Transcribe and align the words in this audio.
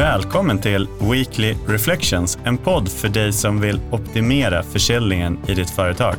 Välkommen 0.00 0.58
till 0.58 0.88
Weekly 1.00 1.54
Reflections, 1.68 2.38
en 2.44 2.58
podd 2.58 2.88
för 2.88 3.08
dig 3.08 3.32
som 3.32 3.60
vill 3.60 3.80
optimera 3.90 4.62
försäljningen 4.62 5.38
i 5.48 5.54
ditt 5.54 5.70
företag. 5.70 6.14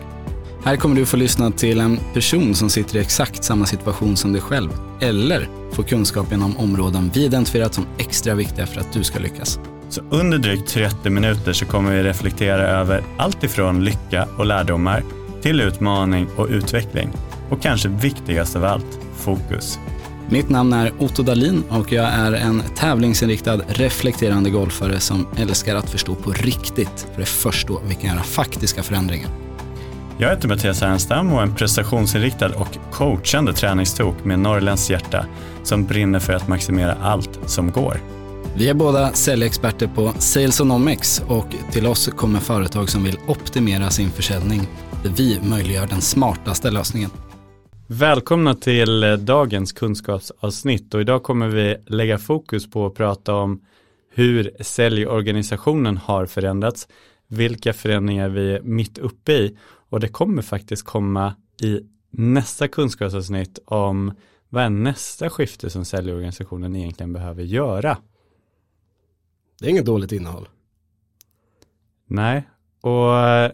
Här 0.64 0.76
kommer 0.76 0.96
du 0.96 1.06
få 1.06 1.18
lyssna 1.18 1.52
till 1.52 1.80
en 1.80 2.00
person 2.14 2.56
som 2.56 2.70
sitter 2.70 2.96
i 2.96 3.00
exakt 3.00 3.44
samma 3.44 3.66
situation 3.66 4.18
som 4.18 4.34
dig 4.34 4.42
själv 4.42 4.70
eller 5.00 5.48
få 5.72 5.84
kunskap 5.84 6.32
inom 6.32 6.58
områden 6.58 7.12
vi 7.14 7.26
identifierat 7.26 7.74
som 7.74 7.86
extra 7.98 8.36
viktiga 8.36 8.68
för 8.68 8.82
att 8.82 8.94
du 8.94 9.04
ska 9.04 9.20
lyckas. 9.20 9.60
Så 9.90 10.02
under 10.10 10.38
drygt 10.38 10.70
30 10.70 11.10
minuter 11.10 11.54
så 11.54 11.66
kommer 11.66 11.92
vi 11.92 12.04
reflektera 12.04 12.68
över 12.68 13.04
allt 13.18 13.44
ifrån 13.44 13.84
lycka 13.84 14.28
och 14.38 14.46
lärdomar 14.46 15.04
till 15.42 15.62
utmaning 15.62 16.28
och 16.38 16.48
utveckling. 16.50 17.10
Och 17.50 17.62
kanske 17.62 17.90
viktigast 17.90 18.56
av 18.56 18.66
allt, 18.66 19.00
fokus. 19.16 19.80
Mitt 20.32 20.50
namn 20.50 20.74
är 20.74 20.94
Otto 21.00 21.24
Dalin 21.24 21.64
och 21.70 21.92
jag 21.92 22.06
är 22.06 22.32
en 22.32 22.64
tävlingsinriktad 22.76 23.62
reflekterande 23.68 24.50
golfare 24.50 25.00
som 25.00 25.28
älskar 25.38 25.76
att 25.76 25.90
förstå 25.90 26.16
på 26.16 26.32
riktigt, 26.32 27.08
för 27.12 27.16
det 27.16 27.22
är 27.22 27.26
först 27.26 27.68
då 27.68 27.82
vi 27.88 27.96
kan 27.96 28.10
göra 28.10 28.24
faktiska 28.24 28.84
förändringar. 28.84 29.30
Jag 30.18 30.30
heter 30.30 30.48
Mattias 30.48 30.82
Ernstam 30.82 31.34
och 31.34 31.40
är 31.40 31.44
en 31.44 31.56
prestationsinriktad 31.56 32.50
och 32.56 32.78
coachande 32.92 33.54
träningstok 33.54 34.26
med 34.26 34.40
norrländskt 34.40 34.90
hjärta 34.90 35.26
som 35.64 35.86
brinner 35.86 36.20
för 36.20 36.34
att 36.34 36.48
maximera 36.48 36.98
allt 37.02 37.40
som 37.46 37.72
går. 37.72 38.02
Vi 38.56 38.70
är 38.70 38.74
båda 38.74 39.14
säljexperter 39.14 39.88
på 39.88 40.14
Salesonomics 40.18 41.24
och 41.28 41.48
till 41.72 41.88
oss 41.88 42.08
kommer 42.08 42.40
företag 42.40 42.90
som 42.90 43.04
vill 43.04 43.18
optimera 43.28 43.90
sin 43.90 44.12
försäljning 44.12 44.68
där 45.04 45.10
vi 45.10 45.40
möjliggör 45.44 45.88
den 45.88 46.02
smartaste 46.02 46.72
lösningen. 46.72 47.10
Välkomna 47.94 48.56
till 48.56 49.04
eh, 49.04 49.14
dagens 49.14 49.72
kunskapsavsnitt 49.72 50.94
och 50.94 51.02
idag 51.02 51.24
kommer 51.24 51.48
vi 51.48 51.78
lägga 51.86 52.18
fokus 52.18 52.70
på 52.70 52.86
att 52.86 52.94
prata 52.94 53.36
om 53.36 53.66
hur 54.10 54.64
säljorganisationen 54.64 55.98
har 55.98 56.26
förändrats, 56.26 56.88
vilka 57.28 57.74
förändringar 57.74 58.30
vi 58.30 58.54
är 58.54 58.62
mitt 58.62 58.98
uppe 58.98 59.34
i 59.34 59.58
och 59.64 60.00
det 60.00 60.08
kommer 60.08 60.42
faktiskt 60.42 60.84
komma 60.84 61.36
i 61.62 61.80
nästa 62.10 62.68
kunskapsavsnitt 62.68 63.60
om 63.66 64.14
vad 64.50 64.64
är 64.64 64.70
nästa 64.70 65.30
skifte 65.30 65.70
som 65.70 65.86
säljorganisationen 65.86 66.76
egentligen 66.76 67.14
behöver 67.14 67.44
göra. 67.44 67.98
Det 69.60 69.66
är 69.66 69.70
inget 69.70 69.86
dåligt 69.86 70.12
innehåll. 70.12 70.50
Nej, 72.06 72.50
och 72.82 73.18
eh, 73.18 73.52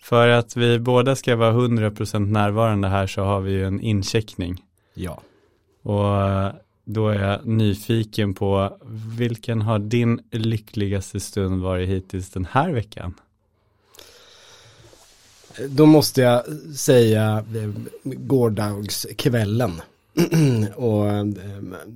för 0.00 0.28
att 0.28 0.56
vi 0.56 0.78
båda 0.78 1.16
ska 1.16 1.36
vara 1.36 1.52
100% 1.52 2.18
närvarande 2.18 2.88
här 2.88 3.06
så 3.06 3.22
har 3.22 3.40
vi 3.40 3.52
ju 3.52 3.66
en 3.66 3.80
incheckning. 3.80 4.64
Ja. 4.94 5.22
Och 5.82 6.22
eh, 6.22 6.52
då 6.84 7.08
är 7.08 7.30
jag 7.30 7.46
nyfiken 7.46 8.34
på 8.34 8.78
vilken 9.18 9.62
har 9.62 9.78
din 9.78 10.20
lyckligaste 10.30 11.20
stund 11.20 11.62
varit 11.62 11.88
hittills 11.88 12.30
den 12.30 12.44
här 12.50 12.70
veckan? 12.70 13.14
Då 15.68 15.86
måste 15.86 16.20
jag 16.20 16.42
säga 16.76 17.44
eh, 17.54 17.70
gårdagskvällen 18.04 19.80
och 20.74 21.08
eh, 21.08 21.26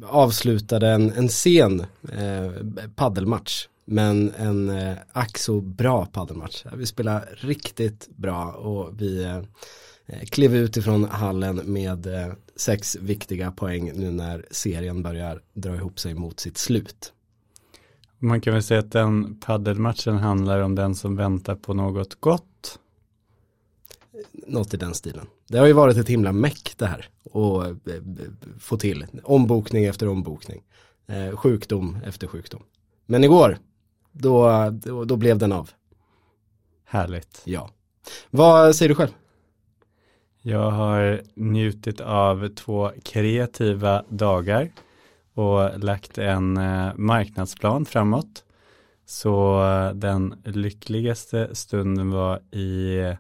avslutade 0.09 0.89
en, 0.89 1.13
en 1.13 1.29
sen 1.29 1.81
eh, 2.13 2.53
paddelmatch 2.95 3.67
men 3.85 4.33
en 4.35 4.71
eh, 4.71 4.97
ack 5.13 5.39
så 5.39 5.61
bra 5.61 6.07
paddelmatch. 6.07 6.65
Vi 6.73 6.87
spelade 6.87 7.27
riktigt 7.33 8.09
bra 8.17 8.53
och 8.53 9.03
vi 9.03 9.25
eh, 9.25 10.21
klev 10.21 10.57
ut 10.57 10.77
ifrån 10.77 11.05
hallen 11.05 11.57
med 11.57 12.07
eh, 12.07 12.33
sex 12.57 12.97
viktiga 13.01 13.51
poäng 13.51 13.93
nu 13.95 14.11
när 14.11 14.47
serien 14.51 15.03
börjar 15.03 15.43
dra 15.55 15.75
ihop 15.75 16.01
sig 16.01 16.15
mot 16.15 16.41
sitt 16.41 16.59
slut. 16.59 17.13
Man 18.19 18.41
kan 18.41 18.53
väl 18.53 18.63
säga 18.63 18.81
att 18.81 18.93
den 18.93 19.41
paddelmatchen 19.41 20.17
handlar 20.17 20.61
om 20.61 20.75
den 20.75 20.95
som 20.95 21.17
väntar 21.17 21.55
på 21.55 21.75
något 21.75 22.21
gott. 22.21 22.79
Något 24.33 24.75
i 24.75 24.77
den 24.77 24.95
stilen. 24.95 25.27
Det 25.49 25.59
har 25.59 25.67
ju 25.67 25.73
varit 25.73 25.97
ett 25.97 26.09
himla 26.09 26.33
meck 26.33 26.75
det 26.77 26.87
här 26.87 27.09
och 27.25 27.67
eh, 27.67 27.75
få 28.59 28.77
till 28.77 29.07
ombokning 29.23 29.85
efter 29.85 30.09
ombokning. 30.09 30.63
Eh, 31.07 31.37
sjukdom 31.37 31.99
efter 32.05 32.27
sjukdom. 32.27 32.63
Men 33.07 33.25
igår 33.25 33.59
då, 34.13 34.71
då, 34.71 35.05
då 35.05 35.17
blev 35.17 35.39
den 35.39 35.53
av. 35.53 35.71
Härligt. 36.85 37.43
Ja. 37.45 37.71
Vad 38.31 38.77
säger 38.77 38.89
du 38.89 38.95
själv? 38.95 39.13
Jag 40.43 40.71
har 40.71 41.23
njutit 41.35 42.01
av 42.01 42.49
två 42.49 42.91
kreativa 43.05 44.05
dagar 44.09 44.71
och 45.35 45.79
lagt 45.79 46.19
en 46.19 46.57
eh, 46.57 46.93
marknadsplan 46.97 47.85
framåt. 47.85 48.45
Så 49.07 49.65
eh, 49.65 49.95
den 49.95 50.43
lyckligaste 50.45 51.55
stunden 51.55 52.11
var 52.11 52.55
i 52.57 53.17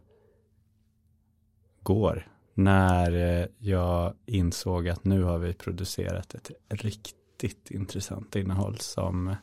går 1.82 2.26
när 2.54 3.40
eh, 3.40 3.46
jag 3.58 4.14
insåg 4.26 4.88
att 4.88 5.04
nu 5.04 5.22
har 5.22 5.38
vi 5.38 5.52
producerat 5.52 6.34
ett 6.34 6.50
riktigt 6.68 7.70
intressant 7.70 8.36
innehåll 8.36 8.78
som 8.78 9.34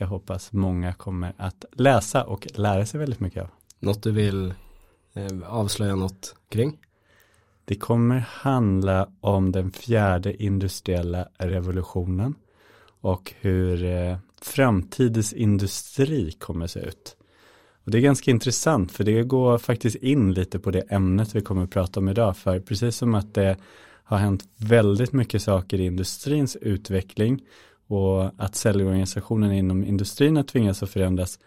jag 0.00 0.06
hoppas 0.06 0.52
många 0.52 0.92
kommer 0.92 1.32
att 1.36 1.64
läsa 1.72 2.24
och 2.24 2.46
lära 2.54 2.86
sig 2.86 3.00
väldigt 3.00 3.20
mycket 3.20 3.42
av. 3.42 3.48
Något 3.78 4.02
du 4.02 4.10
vill 4.10 4.54
eh, 5.14 5.26
avslöja 5.46 5.96
något 5.96 6.34
kring? 6.48 6.78
Det 7.64 7.74
kommer 7.74 8.18
handla 8.18 9.08
om 9.20 9.52
den 9.52 9.70
fjärde 9.70 10.42
industriella 10.42 11.28
revolutionen 11.38 12.34
och 13.00 13.34
hur 13.40 13.84
eh, 13.84 14.16
framtidens 14.42 15.32
industri 15.32 16.32
kommer 16.32 16.66
se 16.66 16.80
ut. 16.80 17.16
Och 17.84 17.90
det 17.90 17.98
är 17.98 18.02
ganska 18.02 18.30
intressant 18.30 18.92
för 18.92 19.04
det 19.04 19.22
går 19.22 19.58
faktiskt 19.58 19.96
in 19.96 20.32
lite 20.32 20.58
på 20.58 20.70
det 20.70 20.80
ämnet 20.80 21.34
vi 21.34 21.40
kommer 21.40 21.64
att 21.64 21.70
prata 21.70 22.00
om 22.00 22.08
idag. 22.08 22.36
För 22.36 22.60
precis 22.60 22.96
som 22.96 23.14
att 23.14 23.34
det 23.34 23.56
har 24.04 24.18
hänt 24.18 24.44
väldigt 24.56 25.12
mycket 25.12 25.42
saker 25.42 25.80
i 25.80 25.86
industrins 25.86 26.56
utveckling 26.56 27.40
och 27.90 28.30
att 28.36 28.54
säljorganisationen 28.54 29.52
inom 29.52 29.84
industrin 29.84 30.36
har 30.36 30.42
tvingats 30.42 30.82
att 30.82 30.90
förändras 30.90 31.38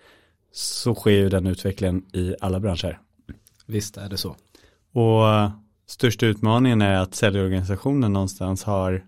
så 0.51 0.95
sker 0.95 1.11
ju 1.11 1.29
den 1.29 1.47
utvecklingen 1.47 2.05
i 2.13 2.35
alla 2.41 2.59
branscher. 2.59 2.99
Visst 3.65 3.97
är 3.97 4.09
det 4.09 4.17
så. 4.17 4.35
Och 4.93 5.51
största 5.87 6.25
utmaningen 6.25 6.81
är 6.81 6.95
att 6.95 7.15
säljorganisationen 7.15 8.13
någonstans 8.13 8.63
har 8.63 9.05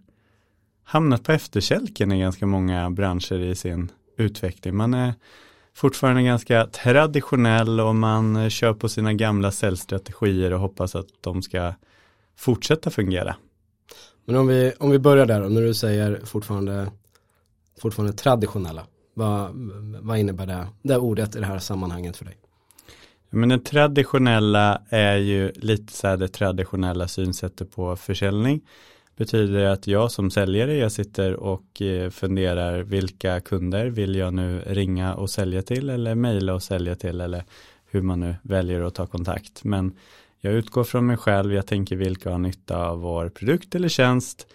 hamnat 0.83 1.23
på 1.23 1.31
efterkälken 1.31 2.11
i 2.11 2.19
ganska 2.19 2.45
många 2.45 2.89
branscher 2.89 3.39
i 3.39 3.55
sin 3.55 3.91
utveckling. 4.17 4.75
Man 4.75 4.93
är 4.93 5.13
fortfarande 5.73 6.23
ganska 6.23 6.65
traditionell 6.65 7.79
och 7.79 7.95
man 7.95 8.49
kör 8.49 8.73
på 8.73 8.89
sina 8.89 9.13
gamla 9.13 9.51
säljstrategier 9.51 10.53
och 10.53 10.59
hoppas 10.59 10.95
att 10.95 11.07
de 11.21 11.41
ska 11.41 11.73
fortsätta 12.37 12.89
fungera. 12.89 13.35
Men 14.25 14.35
om 14.35 14.47
vi, 14.47 14.73
om 14.79 14.91
vi 14.91 14.99
börjar 14.99 15.25
där 15.25 15.41
och 15.41 15.51
när 15.51 15.61
du 15.61 15.73
säger 15.73 16.21
fortfarande 16.25 16.91
fortfarande 17.79 18.13
traditionella. 18.13 18.85
Vad, 19.13 19.51
vad 20.01 20.17
innebär 20.17 20.45
det, 20.45 20.67
det 20.81 20.97
ordet 20.97 21.35
i 21.35 21.39
det 21.39 21.45
här 21.45 21.59
sammanhanget 21.59 22.17
för 22.17 22.25
dig? 22.25 22.37
Men 23.29 23.49
det 23.49 23.59
traditionella 23.59 24.81
är 24.89 25.17
ju 25.17 25.51
lite 25.55 25.93
så 25.93 26.07
här 26.07 26.17
det 26.17 26.27
traditionella 26.27 27.07
synsättet 27.07 27.71
på 27.75 27.95
försäljning. 27.95 28.61
Betyder 29.17 29.65
att 29.65 29.87
jag 29.87 30.11
som 30.11 30.31
säljare, 30.31 30.75
jag 30.77 30.91
sitter 30.91 31.33
och 31.33 31.81
eh, 31.81 32.09
funderar 32.09 32.79
vilka 32.79 33.39
kunder 33.39 33.85
vill 33.85 34.15
jag 34.15 34.33
nu 34.33 34.61
ringa 34.65 35.15
och 35.15 35.29
sälja 35.29 35.61
till 35.61 35.89
eller 35.89 36.15
mejla 36.15 36.53
och 36.53 36.63
sälja 36.63 36.95
till 36.95 37.21
eller 37.21 37.43
hur 37.85 38.01
man 38.01 38.19
nu 38.19 38.35
väljer 38.41 38.81
att 38.81 38.95
ta 38.95 39.07
kontakt. 39.07 39.63
Men 39.63 39.93
jag 40.39 40.53
utgår 40.53 40.83
från 40.83 41.05
mig 41.07 41.17
själv, 41.17 41.53
jag 41.53 41.67
tänker 41.67 41.95
vilka 41.95 42.31
har 42.31 42.37
nytta 42.37 42.87
av 42.87 42.99
vår 42.99 43.29
produkt 43.29 43.75
eller 43.75 43.89
tjänst 43.89 44.47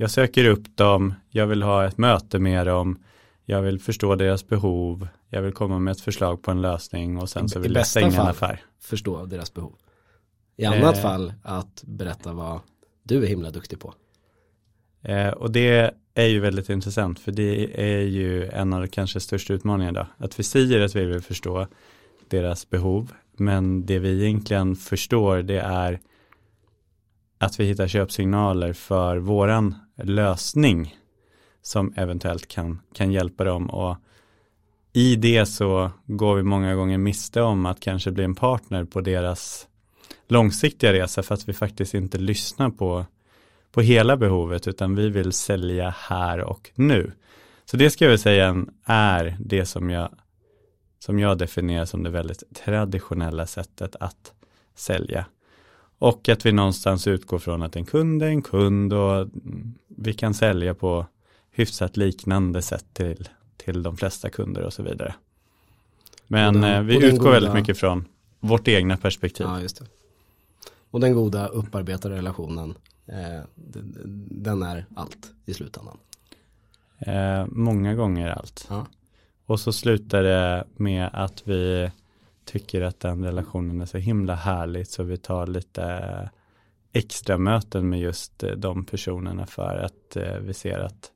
jag 0.00 0.10
söker 0.10 0.44
upp 0.44 0.76
dem, 0.76 1.14
jag 1.30 1.46
vill 1.46 1.62
ha 1.62 1.86
ett 1.86 1.98
möte 1.98 2.38
med 2.38 2.66
dem, 2.66 2.98
jag 3.44 3.62
vill 3.62 3.80
förstå 3.80 4.14
deras 4.14 4.46
behov, 4.46 5.08
jag 5.28 5.42
vill 5.42 5.52
komma 5.52 5.78
med 5.78 5.92
ett 5.92 6.00
förslag 6.00 6.42
på 6.42 6.50
en 6.50 6.62
lösning 6.62 7.18
och 7.18 7.28
sen 7.28 7.48
så 7.48 7.60
vill 7.60 7.74
jag 7.74 7.86
stänga 7.86 8.20
en 8.20 8.28
affär. 8.28 8.62
förstå 8.80 9.26
deras 9.26 9.54
behov. 9.54 9.74
I 10.56 10.64
annat 10.64 10.96
eh, 10.96 11.02
fall 11.02 11.32
att 11.42 11.82
berätta 11.86 12.32
vad 12.32 12.60
du 13.02 13.22
är 13.24 13.26
himla 13.26 13.50
duktig 13.50 13.80
på. 13.80 13.94
Eh, 15.02 15.28
och 15.28 15.50
det 15.50 15.94
är 16.14 16.26
ju 16.26 16.40
väldigt 16.40 16.68
intressant 16.68 17.18
för 17.18 17.32
det 17.32 17.80
är 17.80 18.02
ju 18.02 18.46
en 18.46 18.72
av 18.72 18.80
de 18.80 18.88
kanske 18.88 19.20
största 19.20 19.54
utmaningarna 19.54 20.00
då. 20.18 20.24
Att 20.24 20.38
vi 20.38 20.42
säger 20.42 20.80
att 20.80 20.96
vi 20.96 21.04
vill 21.04 21.22
förstå 21.22 21.66
deras 22.28 22.70
behov 22.70 23.12
men 23.32 23.86
det 23.86 23.98
vi 23.98 24.24
egentligen 24.24 24.76
förstår 24.76 25.42
det 25.42 25.60
är 25.60 26.00
att 27.38 27.60
vi 27.60 27.64
hittar 27.64 27.88
köpsignaler 27.88 28.72
för 28.72 29.16
våran 29.16 29.74
lösning 30.04 30.96
som 31.62 31.92
eventuellt 31.96 32.48
kan, 32.48 32.80
kan 32.94 33.12
hjälpa 33.12 33.44
dem 33.44 33.70
och 33.70 33.96
i 34.92 35.16
det 35.16 35.46
så 35.46 35.90
går 36.06 36.36
vi 36.36 36.42
många 36.42 36.74
gånger 36.74 36.98
miste 36.98 37.42
om 37.42 37.66
att 37.66 37.80
kanske 37.80 38.10
bli 38.10 38.24
en 38.24 38.34
partner 38.34 38.84
på 38.84 39.00
deras 39.00 39.68
långsiktiga 40.28 40.92
resa 40.92 41.22
för 41.22 41.34
att 41.34 41.48
vi 41.48 41.52
faktiskt 41.52 41.94
inte 41.94 42.18
lyssnar 42.18 42.70
på, 42.70 43.06
på 43.72 43.80
hela 43.80 44.16
behovet 44.16 44.68
utan 44.68 44.94
vi 44.94 45.08
vill 45.08 45.32
sälja 45.32 45.94
här 45.98 46.40
och 46.40 46.70
nu. 46.74 47.12
Så 47.64 47.76
det 47.76 47.90
ska 47.90 48.04
jag 48.04 48.10
väl 48.10 48.18
säga 48.18 48.64
är 48.84 49.36
det 49.40 49.66
som 49.66 49.90
jag, 49.90 50.08
som 50.98 51.18
jag 51.18 51.38
definierar 51.38 51.84
som 51.84 52.02
det 52.02 52.10
väldigt 52.10 52.42
traditionella 52.64 53.46
sättet 53.46 53.96
att 54.00 54.32
sälja. 54.74 55.26
Och 55.98 56.28
att 56.28 56.46
vi 56.46 56.52
någonstans 56.52 57.06
utgår 57.06 57.38
från 57.38 57.62
att 57.62 57.76
en 57.76 57.84
kund 57.84 58.22
är 58.22 58.26
en 58.26 58.42
kund 58.42 58.92
och 58.92 59.28
vi 60.02 60.12
kan 60.12 60.34
sälja 60.34 60.74
på 60.74 61.06
hyfsat 61.50 61.96
liknande 61.96 62.62
sätt 62.62 62.84
till, 62.92 63.28
till 63.56 63.82
de 63.82 63.96
flesta 63.96 64.30
kunder 64.30 64.62
och 64.62 64.72
så 64.72 64.82
vidare. 64.82 65.14
Men 66.26 66.54
den, 66.54 66.64
eh, 66.64 66.82
vi 66.82 67.06
utgår 67.06 67.18
goda... 67.18 67.30
väldigt 67.30 67.54
mycket 67.54 67.78
från 67.78 68.04
vårt 68.40 68.68
egna 68.68 68.96
perspektiv. 68.96 69.46
Ja, 69.46 69.60
just 69.60 69.78
det. 69.78 69.84
Och 70.90 71.00
den 71.00 71.14
goda 71.14 71.46
upparbetade 71.46 72.16
relationen, 72.16 72.74
eh, 73.06 73.40
den 74.30 74.62
är 74.62 74.86
allt 74.94 75.32
i 75.46 75.54
slutändan. 75.54 75.98
Eh, 76.98 77.46
många 77.46 77.94
gånger 77.94 78.28
allt. 78.28 78.66
Ja. 78.70 78.86
Och 79.46 79.60
så 79.60 79.72
slutar 79.72 80.22
det 80.22 80.64
med 80.76 81.10
att 81.12 81.48
vi 81.48 81.90
tycker 82.44 82.82
att 82.82 83.00
den 83.00 83.24
relationen 83.24 83.80
är 83.80 83.86
så 83.86 83.98
himla 83.98 84.34
härlig 84.34 84.86
så 84.86 85.02
vi 85.02 85.16
tar 85.16 85.46
lite 85.46 86.30
extra 86.92 87.38
möten 87.38 87.88
med 87.88 88.00
just 88.00 88.42
eh, 88.42 88.50
de 88.50 88.84
personerna 88.84 89.46
för 89.46 89.76
att 89.76 90.16
eh, 90.16 90.36
vi 90.36 90.54
ser 90.54 90.78
att 90.78 91.10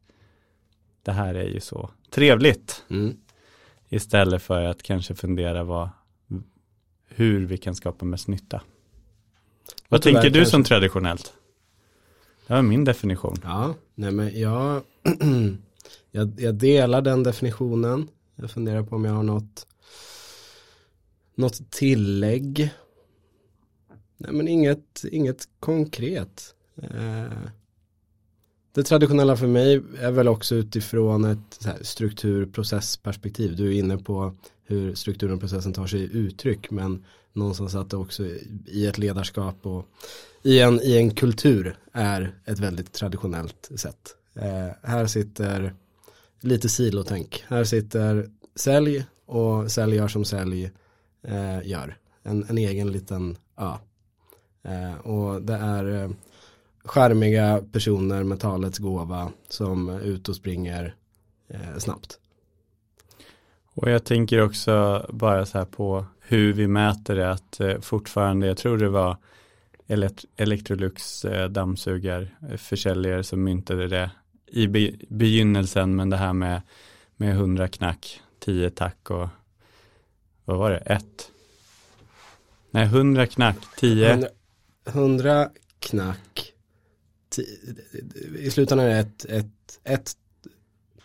det 1.03 1.13
här 1.13 1.35
är 1.35 1.49
ju 1.49 1.61
så 1.61 1.91
trevligt. 2.11 2.85
Mm. 2.91 3.17
Istället 3.89 4.43
för 4.43 4.65
att 4.65 4.83
kanske 4.83 5.15
fundera 5.15 5.65
vad, 5.65 5.89
hur 7.09 7.47
vi 7.47 7.57
kan 7.57 7.75
skapa 7.75 8.05
mest 8.05 8.29
nytta. 8.29 8.63
Vad 9.89 10.03
tänker 10.03 10.23
du 10.23 10.31
kanske... 10.31 10.51
som 10.51 10.65
traditionellt? 10.65 11.33
Det 12.47 12.55
var 12.55 12.63
min 12.63 12.85
definition. 12.85 13.37
Ja, 13.43 13.75
nej 13.95 14.11
men 14.11 14.41
jag, 14.41 14.83
jag, 16.11 16.41
jag 16.41 16.55
delar 16.55 17.03
den 17.03 17.23
definitionen. 17.23 18.09
Jag 18.37 18.51
funderar 18.51 18.83
på 18.83 18.97
om 18.97 19.05
jag 19.05 19.13
har 19.13 19.23
något 19.23 19.67
något 21.35 21.71
tillägg? 21.71 22.71
Nej 24.25 24.35
men 24.35 24.49
inget, 24.49 25.05
inget 25.11 25.49
konkret. 25.61 26.55
Eh, 26.83 27.39
det 28.75 28.83
traditionella 28.83 29.37
för 29.37 29.47
mig 29.47 29.83
är 30.01 30.11
väl 30.11 30.29
också 30.29 30.55
utifrån 30.55 31.25
ett 31.25 31.67
strukturprocessperspektiv. 31.81 33.57
Du 33.57 33.69
är 33.69 33.79
inne 33.79 33.99
på 33.99 34.35
hur 34.67 34.95
strukturen 34.95 35.35
och 35.35 35.41
processen 35.41 35.73
tar 35.73 35.87
sig 35.87 36.17
uttryck 36.17 36.71
men 36.71 37.05
någonstans 37.33 37.75
att 37.75 37.91
det 37.91 37.97
också 37.97 38.27
i 38.67 38.87
ett 38.87 38.99
ledarskap 38.99 39.67
och 39.67 39.87
i 40.43 40.61
en, 40.61 40.81
i 40.81 40.97
en 40.97 41.11
kultur 41.11 41.77
är 41.93 42.35
ett 42.45 42.59
väldigt 42.59 42.93
traditionellt 42.93 43.71
sätt. 43.77 44.17
Eh, 44.35 44.71
här 44.83 45.07
sitter 45.07 45.75
lite 46.41 46.69
silotänk. 46.69 47.45
Här 47.49 47.65
sitter 47.65 48.31
sälj 48.55 49.07
och 49.27 49.71
sälj 49.73 49.97
gör 49.97 50.09
som 50.09 50.25
sälj 50.25 50.71
eh, 51.23 51.69
gör. 51.69 51.99
En, 52.23 52.45
en 52.49 52.59
egen 52.59 52.93
liten 52.93 53.31
ö. 53.31 53.37
Ja 53.57 53.81
och 55.03 55.43
det 55.43 55.55
är 55.55 56.03
eh, 56.03 56.11
skärmiga 56.85 57.63
personer 57.73 58.25
med 58.25 58.41
talets 58.41 58.79
gåva 58.79 59.33
som 59.49 59.89
är 59.89 60.01
ute 60.01 60.31
och 60.31 60.37
springer 60.37 60.95
eh, 61.49 61.79
snabbt. 61.79 62.19
Och 63.75 63.91
jag 63.91 64.05
tänker 64.05 64.43
också 64.43 65.07
bara 65.13 65.47
så 65.47 65.59
här 65.59 65.65
på 65.65 66.05
hur 66.21 66.53
vi 66.53 66.67
mäter 66.67 67.17
det 67.17 67.31
att 67.31 67.61
eh, 67.61 67.81
fortfarande, 67.81 68.47
jag 68.47 68.57
tror 68.57 68.79
det 68.79 68.89
var 68.89 69.17
Electrolux 70.37 71.25
eh, 71.25 71.49
dammsugarförsäljare 71.49 73.25
som 73.25 73.45
myntade 73.45 73.89
det 73.89 74.11
i 74.47 74.67
be 74.67 74.93
begynnelsen 75.09 75.97
men 75.97 76.11
det 76.11 76.17
här 76.17 76.33
med, 76.33 76.63
med 77.17 77.31
100 77.31 77.69
knack, 77.69 78.21
10 78.39 78.71
tack 78.71 79.11
och 79.11 79.29
vad 80.45 80.59
var 80.59 80.71
det, 80.71 80.79
ett? 80.79 81.31
Nej, 82.71 82.87
hundra 82.87 83.27
knack, 83.27 83.57
tio. 83.77 84.29
Hundra 84.85 85.51
knack, 85.79 86.53
i 88.39 88.51
slutändan 88.51 88.87
är 88.87 88.91
det 88.91 88.99
ett, 88.99 89.25
ett, 89.25 89.81
ett. 89.85 90.13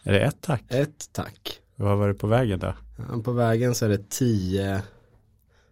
Är 0.03 0.13
det 0.13 0.19
ett 0.19 0.41
tack? 0.41 0.63
Ett 0.67 1.09
tack. 1.11 1.59
Vad 1.75 1.97
var 1.97 2.07
det 2.07 2.13
på 2.13 2.27
vägen 2.27 2.59
då? 2.59 2.73
Ja, 2.97 3.21
på 3.23 3.31
vägen 3.31 3.75
så 3.75 3.85
är 3.85 3.89
det 3.89 4.09
tio. 4.09 4.81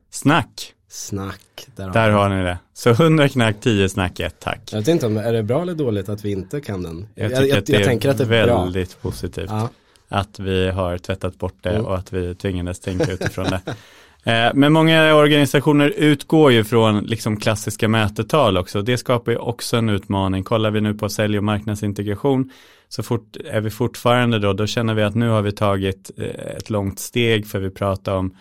Snack. 0.10 0.74
Snack. 0.90 1.68
Där, 1.76 1.90
där 1.90 2.10
har, 2.10 2.30
ni 2.30 2.44
det. 2.44 2.60
Så 2.74 2.94
hundra 2.94 3.30
knack, 3.30 3.56
tio 3.62 3.90
snack, 3.90 4.20
ett 4.20 4.40
tack. 4.40 4.70
Jag 4.72 4.80
vet 4.80 4.88
inte 4.88 5.06
om, 5.06 5.18
är 5.18 5.34
det 5.34 5.44
bra 5.44 5.62
eller 5.62 5.76
dåligt 5.76 6.10
att 6.10 6.26
vi 6.26 6.32
inte 6.32 6.62
kan 6.62 6.84
den? 6.84 7.08
Jag 7.16 7.32
jag, 7.32 7.48
jag, 7.48 7.70
jag 7.70 7.82
är 7.82 7.86
tänker 7.86 8.10
att 8.10 8.18
det 8.18 8.24
är 8.24 8.28
väldigt 8.28 9.02
bra. 9.02 9.12
positivt. 9.12 9.50
Ja 9.50 9.70
att 10.08 10.40
vi 10.40 10.70
har 10.70 10.98
tvättat 10.98 11.38
bort 11.38 11.58
det 11.62 11.70
mm. 11.70 11.86
och 11.86 11.98
att 11.98 12.14
vi 12.14 12.36
tvingades 12.36 12.80
tänka 12.80 13.12
utifrån 13.12 13.46
det. 13.46 13.62
Eh, 14.28 14.52
men 14.54 14.74
många 14.74 15.16
organisationer 15.16 15.94
utgår 15.98 16.52
ju 16.52 16.64
från 16.64 17.04
liksom 17.04 17.38
klassiska 17.38 17.88
mätetal 17.88 18.58
också. 18.58 18.82
Det 18.82 18.98
skapar 18.98 19.32
ju 19.32 19.38
också 19.38 19.78
en 19.78 19.90
utmaning. 19.90 20.44
Kollar 20.44 20.72
vi 20.72 20.82
nu 20.82 20.94
på 20.94 21.10
sälj 21.10 21.38
och 21.38 21.44
marknadsintegration 21.44 22.52
så 22.90 23.04
fort 23.04 23.38
är 23.46 23.62
vi 23.62 23.70
fortfarande 23.70 24.40
då, 24.40 24.54
då 24.54 24.68
känner 24.68 24.94
vi 24.94 25.04
att 25.04 25.16
nu 25.16 25.30
har 25.30 25.42
vi 25.42 25.52
tagit 25.52 26.12
eh, 26.18 26.58
ett 26.58 26.70
långt 26.70 27.00
steg 27.00 27.48
för 27.48 27.60
vi 27.60 27.70
pratar 27.70 28.16
om 28.16 28.36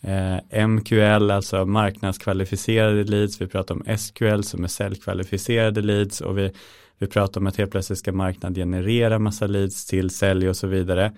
eh, 0.00 0.66
MQL, 0.66 1.30
alltså 1.30 1.66
marknadskvalificerade 1.66 3.04
leads, 3.04 3.40
vi 3.40 3.46
pratar 3.46 3.74
om 3.74 3.98
SQL 3.98 4.42
som 4.42 4.64
är 4.64 4.68
säljkvalificerade 4.68 5.80
leads 5.80 6.20
och 6.20 6.38
vi 6.38 6.52
vi 7.00 7.06
pratar 7.06 7.40
om 7.40 7.46
att 7.46 7.56
helt 7.56 7.70
plötsligt 7.70 7.98
ska 7.98 8.12
marknaden 8.12 8.54
generera 8.54 9.18
massa 9.18 9.46
leads 9.46 9.86
till 9.86 10.10
sälj 10.10 10.48
och 10.48 10.56
så 10.56 10.66
vidare. 10.66 11.12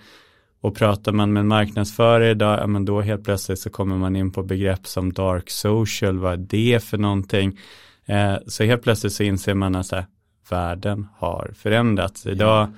Och 0.63 0.75
pratar 0.75 1.13
man 1.13 1.33
med 1.33 1.47
marknadsförare 1.47 2.31
idag, 2.31 2.59
ja 2.61 2.67
men 2.67 2.85
då 2.85 3.01
helt 3.01 3.25
plötsligt 3.25 3.59
så 3.59 3.71
kommer 3.71 3.97
man 3.97 4.17
in 4.17 4.33
på 4.33 4.43
begrepp 4.43 4.87
som 4.87 5.13
dark 5.13 5.51
social, 5.51 6.19
vad 6.19 6.33
är 6.33 6.37
det 6.37 6.85
för 6.85 6.99
någonting? 6.99 7.59
Eh, 8.07 8.35
så 8.47 8.65
helt 8.65 8.83
plötsligt 8.83 9.13
så 9.13 9.23
inser 9.23 9.55
man 9.55 9.75
att 9.75 9.91
här, 9.91 10.07
världen 10.51 11.07
har 11.17 11.51
förändrats. 11.55 12.27
Idag, 12.27 12.65
mm. 12.65 12.77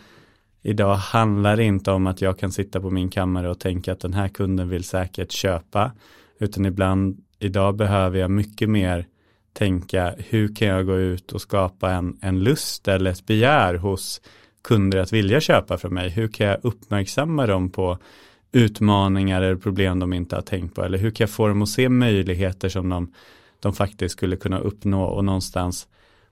idag 0.63 0.95
handlar 0.95 1.57
det 1.57 1.65
inte 1.65 1.91
om 1.91 2.07
att 2.07 2.21
jag 2.21 2.39
kan 2.39 2.53
sitta 2.53 2.81
på 2.81 2.91
min 2.91 3.11
kammare 3.11 3.51
och 3.51 3.61
tänka 3.61 3.93
att 3.93 4.01
den 4.01 4.15
här 4.15 4.29
kunden 4.29 4.69
vill 4.69 4.85
säkert 4.85 5.33
köpa, 5.33 5.93
utan 6.39 6.67
ibland, 6.67 7.19
idag 7.39 7.77
behöver 7.77 8.19
jag 8.19 8.31
mycket 8.31 8.69
mer 8.69 9.07
tänka 9.53 10.15
hur 10.19 10.57
kan 10.57 10.69
jag 10.69 10.87
gå 10.87 10.99
ut 10.99 11.33
och 11.33 11.41
skapa 11.41 11.91
en, 11.91 12.19
en 12.21 12.45
lust 12.45 12.89
eller 12.89 13.11
ett 13.11 13.27
begär 13.27 13.75
hos 13.75 14.21
kunder 14.65 14.99
att 14.99 15.13
vilja 15.13 15.41
köpa 15.41 15.79
från 15.79 15.94
mig? 15.94 16.11
Hur 16.11 16.29
kan 16.29 16.47
jag 16.47 16.59
uppmärksamma 16.63 17.47
dem 17.47 17.71
på 17.71 17.99
utmaningar 18.53 19.43
eller 19.43 19.56
problem 19.56 19.99
de 19.99 20.13
inte 20.13 20.35
har 20.35 20.43
tänkt 20.43 20.75
på? 20.75 20.83
Eller 20.83 20.99
hur 20.99 21.11
kan 21.11 21.25
jag 21.25 21.31
få 21.31 21.49
dem 21.49 21.63
att 21.63 21.69
se 21.69 21.89
möjligheter 21.89 22.69
som 22.69 22.89
de, 22.89 23.13
de 23.61 23.73
faktiskt 23.73 24.13
skulle 24.13 24.37
kunna 24.37 24.59
uppnå 24.59 25.05
och 25.05 25.25
någonstans 25.25 25.89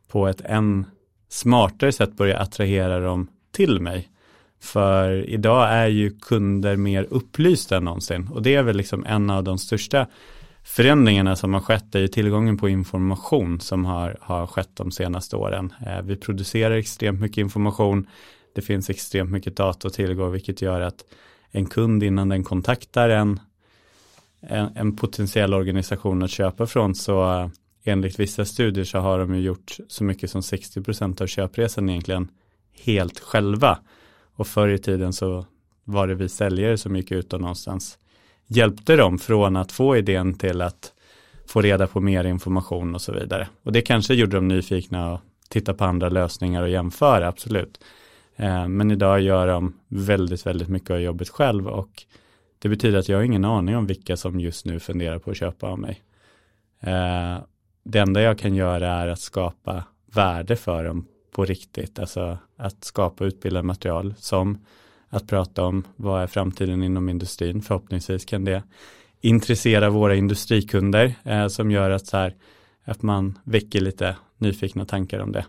på 0.09 0.29
ett 0.29 0.41
än 0.41 0.87
smartare 1.29 1.93
sätt 1.93 2.17
börja 2.17 2.39
attrahera 2.39 3.01
dem 3.01 3.29
till 3.53 3.81
mig? 3.81 4.09
För 4.61 5.29
idag 5.31 5.73
är 5.73 5.87
ju 5.87 6.11
kunder 6.11 6.77
mer 6.77 7.07
upplysta 7.11 7.77
än 7.77 7.85
någonsin 7.85 8.29
och 8.33 8.43
det 8.43 8.55
är 8.55 8.63
väl 8.63 8.77
liksom 8.77 9.07
en 9.07 9.31
av 9.31 9.45
de 9.45 9.59
största 9.59 10.07
förändringarna 10.65 11.37
som 11.37 11.55
har 11.55 11.61
skett 11.61 11.95
är 11.95 12.01
ju 12.01 12.09
tillgången 12.09 12.57
på 12.57 12.69
information 12.69 13.61
som 13.61 13.85
har, 13.85 14.17
har 14.21 14.47
skett 14.47 14.71
de 14.75 14.91
senaste 14.91 15.37
åren. 15.37 15.73
Eh, 15.87 16.03
vi 16.03 16.17
producerar 16.17 16.75
extremt 16.75 17.21
mycket 17.21 17.39
information. 17.39 18.07
Det 18.55 18.63
finns 18.63 18.91
extremt 18.91 19.31
mycket 19.31 19.57
data 19.57 19.89
att 19.89 19.95
tillgå 19.95 20.29
vilket 20.29 20.63
gör 20.63 20.81
att 20.81 21.05
en 21.51 21.67
kund 21.67 22.03
innan 22.03 22.29
den 22.29 22.45
kontaktar 22.45 23.09
en, 23.09 23.41
en, 24.41 24.69
en 24.77 24.97
potentiell 24.97 25.55
organisation 25.55 26.23
att 26.23 26.31
köpa 26.31 26.67
från 26.67 26.95
så 26.95 27.41
eh, 27.41 27.49
enligt 27.85 28.21
vissa 28.21 28.45
studier 28.45 28.85
så 28.85 28.99
har 28.99 29.19
de 29.19 29.35
ju 29.35 29.41
gjort 29.41 29.77
så 29.89 30.05
mycket 30.05 30.31
som 30.31 30.41
60% 30.41 31.23
av 31.23 31.27
köpresan 31.27 31.89
egentligen 31.89 32.29
helt 32.85 33.21
själva. 33.21 33.79
Och 34.35 34.47
förr 34.47 34.69
i 34.69 34.79
tiden 34.79 35.13
så 35.13 35.47
var 35.85 36.07
det 36.07 36.15
vi 36.15 36.29
säljare 36.29 36.79
som 36.79 36.97
gick 36.97 37.11
ut 37.11 37.33
och 37.33 37.41
någonstans 37.41 37.99
hjälpte 38.57 38.97
dem 38.97 39.19
från 39.19 39.57
att 39.57 39.73
få 39.73 39.97
idén 39.97 40.35
till 40.35 40.63
att 40.63 40.93
få 41.47 41.61
reda 41.61 41.87
på 41.87 42.01
mer 42.01 42.25
information 42.25 42.95
och 42.95 43.01
så 43.01 43.13
vidare. 43.13 43.49
Och 43.63 43.73
det 43.73 43.83
kanske 43.83 44.15
gjorde 44.15 44.37
dem 44.37 44.49
nyfikna 44.49 45.13
och 45.13 45.21
titta 45.49 45.75
på 45.75 45.85
andra 45.85 46.09
lösningar 46.09 46.63
och 46.63 46.69
jämföra, 46.69 47.29
absolut. 47.29 47.85
Eh, 48.37 48.69
men 48.69 48.91
idag 48.91 49.21
gör 49.21 49.47
de 49.47 49.75
väldigt, 49.89 50.47
väldigt 50.47 50.69
mycket 50.69 50.91
av 50.91 51.01
jobbet 51.01 51.29
själv 51.29 51.69
och 51.69 52.05
det 52.59 52.69
betyder 52.69 52.99
att 52.99 53.09
jag 53.09 53.19
har 53.19 53.25
ingen 53.25 53.45
aning 53.45 53.77
om 53.77 53.87
vilka 53.87 54.17
som 54.17 54.41
just 54.41 54.67
nu 54.67 54.81
funderar 54.81 55.19
på 55.19 55.31
att 55.31 55.37
köpa 55.37 55.67
av 55.67 55.79
mig. 55.79 56.03
Eh, 56.81 57.39
det 57.85 57.99
enda 57.99 58.23
jag 58.23 58.39
kan 58.39 58.55
göra 58.55 58.89
är 58.89 59.09
att 59.09 59.21
skapa 59.21 59.85
värde 60.07 60.57
för 60.57 60.85
dem 60.85 61.07
på 61.35 61.45
riktigt, 61.45 61.99
alltså 61.99 62.39
att 62.57 62.85
skapa 62.85 63.25
utbildad 63.25 63.65
material 63.65 64.15
som 64.19 64.59
att 65.13 65.27
prata 65.27 65.65
om 65.65 65.85
vad 65.97 66.23
är 66.23 66.27
framtiden 66.27 66.83
inom 66.83 67.09
industrin. 67.09 67.63
Förhoppningsvis 67.63 68.25
kan 68.25 68.45
det 68.45 68.63
intressera 69.21 69.91
våra 69.91 70.15
industrikunder 70.15 71.15
eh, 71.25 71.49
som 71.49 71.71
gör 71.71 71.91
att, 71.91 72.07
så 72.07 72.17
här, 72.17 72.35
att 72.85 73.03
man 73.03 73.39
väcker 73.45 73.81
lite 73.81 74.17
nyfikna 74.39 74.85
tankar 74.85 75.19
om 75.19 75.33
det. 75.33 75.47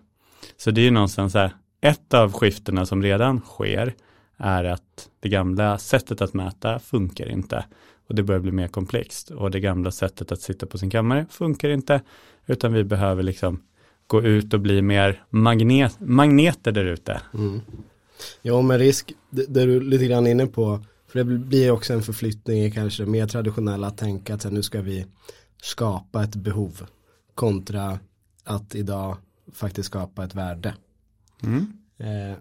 Så 0.58 0.72
det 0.72 0.82
är 0.82 0.86
ju 0.86 0.92
någonstans 0.92 1.34
så 1.34 1.40
här, 1.40 1.52
ett 1.82 2.14
av 2.14 2.34
skiftena 2.34 2.86
som 2.86 3.04
redan 3.04 3.42
sker 3.42 3.94
är 4.38 4.64
att 4.64 5.10
det 5.20 5.30
gamla 5.30 5.78
sättet 5.78 6.22
att 6.22 6.34
mäta 6.34 6.80
funkar 6.80 7.30
inte 7.30 7.66
och 8.08 8.16
det 8.16 8.24
börjar 8.24 8.42
bli 8.42 8.52
mer 8.52 8.68
komplext 8.68 9.32
och 9.32 9.52
det 9.52 9.60
gamla 9.60 9.92
sättet 9.92 10.32
att 10.32 10.42
sitta 10.42 10.66
på 10.66 10.78
sin 10.78 10.90
kammare 10.90 11.26
funkar 11.30 11.70
inte 11.70 12.02
utan 12.46 12.74
vi 12.74 12.84
behöver 12.84 13.24
liksom 13.24 13.62
gå 14.08 14.24
ut 14.24 14.54
och 14.54 14.60
bli 14.60 14.82
mer 14.82 15.24
magnet, 15.30 16.00
magneter 16.00 16.72
där 16.72 16.86
ute. 16.86 17.22
Mm. 17.34 17.62
Ja, 18.42 18.62
med 18.62 18.80
risk, 18.80 19.14
det, 19.30 19.46
det 19.46 19.66
du 19.66 19.80
lite 19.80 20.06
grann 20.06 20.28
inne 20.28 20.48
på, 20.48 20.86
för 21.08 21.20
det 21.20 21.26
blir 21.26 21.72
också 21.72 21.94
en 21.94 22.04
förflyttning 22.04 22.64
i 22.64 22.72
kanske 22.72 23.06
mer 23.06 23.28
traditionella 23.28 23.88
att 23.88 23.98
tänka 23.98 24.34
att 24.34 24.52
nu 24.52 24.64
ska 24.64 24.82
vi 24.82 25.06
skapa 25.62 26.24
ett 26.24 26.36
behov 26.36 26.86
kontra 27.36 28.00
att 28.44 28.76
idag 28.76 29.18
faktiskt 29.52 29.88
skapa 29.88 30.24
ett 30.24 30.36
värde. 30.36 30.76
Mm. 31.44 31.74
Eh, 31.98 32.38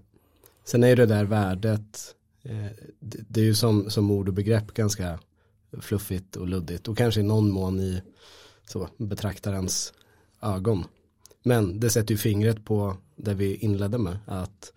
sen 0.65 0.85
är 0.85 0.97
det 0.97 1.07
där 1.07 1.25
värdet, 1.25 2.15
eh, 2.43 2.67
det, 3.01 3.19
det, 3.29 3.41
är 3.41 3.45
ju 3.45 3.55
som, 3.55 3.91
som 3.91 4.11
ord 4.11 4.29
och 4.29 4.35
begrepp 4.35 4.75
ganska 4.75 5.19
fluffigt 5.81 6.37
och 6.37 6.49
luddigt 6.49 6.89
och 6.89 6.99
kanske 6.99 7.21
i 7.21 7.25
någon 7.25 7.51
mån 7.51 7.81
i 7.81 8.03
så, 8.67 8.89
betraktarens 8.97 9.93
ögon. 10.43 10.85
Men 11.43 11.81
det 11.81 11.91
sätter 11.91 12.15
ju 12.15 12.19
fingret 12.19 12.65
på 12.65 12.97
det 13.17 13.35
vi 13.35 13.55
inledde 13.55 13.99
med, 13.99 14.19
att 14.27 14.73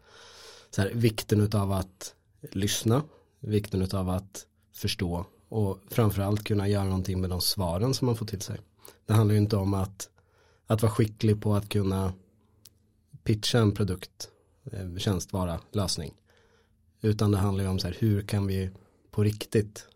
så 0.75 0.81
här, 0.81 0.91
vikten 0.93 1.49
av 1.53 1.71
att 1.71 2.15
lyssna, 2.41 3.03
vikten 3.39 3.87
av 3.93 4.09
att 4.09 4.45
förstå 4.73 5.25
och 5.49 5.79
framförallt 5.87 6.43
kunna 6.43 6.67
göra 6.67 6.83
någonting 6.83 7.21
med 7.21 7.29
de 7.29 7.41
svaren 7.41 7.93
som 7.93 8.05
man 8.05 8.15
får 8.15 8.25
till 8.25 8.41
sig. 8.41 8.59
Det 9.05 9.13
handlar 9.13 9.33
ju 9.33 9.41
inte 9.41 9.57
om 9.57 9.73
att, 9.73 10.09
att 10.67 10.81
vara 10.81 10.91
skicklig 10.91 11.41
på 11.41 11.55
att 11.55 11.69
kunna 11.69 12.13
pitcha 13.23 13.59
en 13.59 13.71
produkt, 13.71 14.29
eh, 14.71 14.95
tjänst, 14.97 15.33
vara, 15.33 15.59
lösning. 15.71 16.13
Utan 17.01 17.31
det 17.31 17.37
handlar 17.37 17.63
ju 17.63 17.69
om 17.69 17.79
så 17.79 17.87
här, 17.87 17.95
hur 17.99 18.21
kan 18.21 18.47
vi 18.47 18.69
på 19.11 19.23
riktigt 19.23 19.87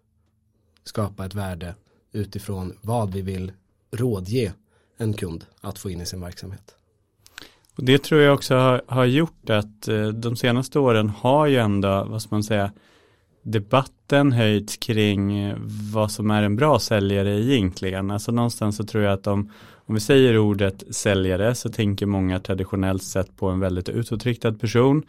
skapa 0.83 1.25
ett 1.25 1.35
värde 1.35 1.75
utifrån 2.11 2.77
vad 2.81 3.13
vi 3.13 3.21
vill 3.21 3.51
rådge 3.91 4.53
en 4.97 5.13
kund 5.13 5.45
att 5.61 5.79
få 5.79 5.89
in 5.89 6.01
i 6.01 6.05
sin 6.05 6.21
verksamhet. 6.21 6.78
Och 7.79 7.85
det 7.85 8.03
tror 8.03 8.21
jag 8.21 8.33
också 8.33 8.55
har, 8.55 8.81
har 8.87 9.05
gjort 9.05 9.49
att 9.49 9.87
eh, 9.87 10.07
de 10.07 10.35
senaste 10.35 10.79
åren 10.79 11.09
har 11.09 11.47
ju 11.47 11.57
ändå, 11.57 12.05
vad 12.09 12.21
ska 12.21 12.35
man 12.35 12.43
säga, 12.43 12.71
debatten 13.43 14.31
höjts 14.31 14.77
kring 14.77 15.39
eh, 15.39 15.55
vad 15.93 16.11
som 16.11 16.31
är 16.31 16.43
en 16.43 16.55
bra 16.55 16.79
säljare 16.79 17.39
egentligen. 17.39 18.11
Alltså 18.11 18.31
någonstans 18.31 18.77
så 18.77 18.83
tror 18.83 19.03
jag 19.03 19.13
att 19.13 19.27
om, 19.27 19.51
om 19.85 19.95
vi 19.95 20.01
säger 20.01 20.37
ordet 20.37 20.95
säljare 20.95 21.55
så 21.55 21.69
tänker 21.69 22.05
många 22.05 22.39
traditionellt 22.39 23.03
sett 23.03 23.37
på 23.37 23.49
en 23.49 23.59
väldigt 23.59 23.89
utåtriktad 23.89 24.53
person 24.53 25.03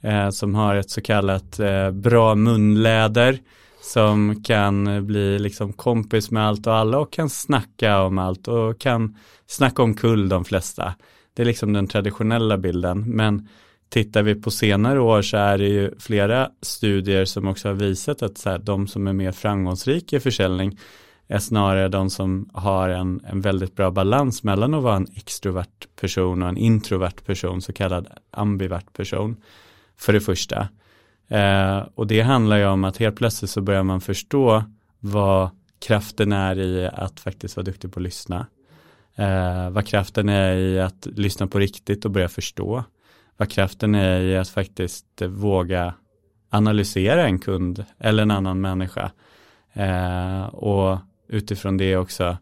eh, 0.00 0.30
som 0.30 0.54
har 0.54 0.74
ett 0.74 0.90
så 0.90 1.00
kallat 1.00 1.60
eh, 1.60 1.90
bra 1.90 2.34
munläder 2.34 3.38
som 3.82 4.42
kan 4.42 5.06
bli 5.06 5.38
liksom 5.38 5.72
kompis 5.72 6.30
med 6.30 6.46
allt 6.46 6.66
och 6.66 6.74
alla 6.74 6.98
och 6.98 7.12
kan 7.12 7.30
snacka 7.30 8.02
om 8.02 8.18
allt 8.18 8.48
och 8.48 8.80
kan 8.80 9.16
snacka 9.46 9.82
om 9.82 9.94
kull 9.94 10.28
de 10.28 10.44
flesta. 10.44 10.94
Det 11.34 11.42
är 11.42 11.46
liksom 11.46 11.72
den 11.72 11.86
traditionella 11.86 12.58
bilden, 12.58 13.04
men 13.06 13.48
tittar 13.88 14.22
vi 14.22 14.34
på 14.34 14.50
senare 14.50 15.00
år 15.00 15.22
så 15.22 15.36
är 15.36 15.58
det 15.58 15.68
ju 15.68 15.90
flera 15.98 16.50
studier 16.62 17.24
som 17.24 17.48
också 17.48 17.68
har 17.68 17.74
visat 17.74 18.22
att 18.22 18.38
så 18.38 18.50
här, 18.50 18.58
de 18.58 18.86
som 18.86 19.06
är 19.06 19.12
mer 19.12 19.32
framgångsrika 19.32 20.16
i 20.16 20.20
försäljning 20.20 20.78
är 21.28 21.38
snarare 21.38 21.88
de 21.88 22.10
som 22.10 22.50
har 22.52 22.88
en, 22.88 23.20
en 23.26 23.40
väldigt 23.40 23.76
bra 23.76 23.90
balans 23.90 24.42
mellan 24.42 24.74
att 24.74 24.82
vara 24.82 24.96
en 24.96 25.06
extrovert 25.14 25.96
person 26.00 26.42
och 26.42 26.48
en 26.48 26.56
introvert 26.56 27.24
person, 27.26 27.62
så 27.62 27.72
kallad 27.72 28.08
ambivert 28.30 28.92
person, 28.92 29.36
för 29.96 30.12
det 30.12 30.20
första. 30.20 30.68
Eh, 31.28 31.78
och 31.94 32.06
det 32.06 32.20
handlar 32.20 32.56
ju 32.56 32.66
om 32.66 32.84
att 32.84 32.96
helt 32.96 33.16
plötsligt 33.16 33.50
så 33.50 33.60
börjar 33.60 33.82
man 33.82 34.00
förstå 34.00 34.64
vad 35.00 35.50
kraften 35.78 36.32
är 36.32 36.58
i 36.58 36.86
att 36.92 37.20
faktiskt 37.20 37.56
vara 37.56 37.64
duktig 37.64 37.92
på 37.92 38.00
att 38.00 38.04
lyssna. 38.04 38.46
Eh, 39.16 39.70
vad 39.70 39.86
kraften 39.86 40.28
är 40.28 40.56
i 40.56 40.80
att 40.80 41.06
lyssna 41.06 41.46
på 41.46 41.58
riktigt 41.58 42.04
och 42.04 42.10
börja 42.10 42.28
förstå. 42.28 42.84
Vad 43.36 43.50
kraften 43.50 43.94
är 43.94 44.20
i 44.20 44.36
att 44.36 44.48
faktiskt 44.48 45.22
våga 45.22 45.94
analysera 46.50 47.26
en 47.26 47.38
kund 47.38 47.84
eller 47.98 48.22
en 48.22 48.30
annan 48.30 48.60
människa. 48.60 49.10
Eh, 49.72 50.44
och 50.44 50.98
utifrån 51.28 51.76
det 51.76 51.96
också 51.96 52.36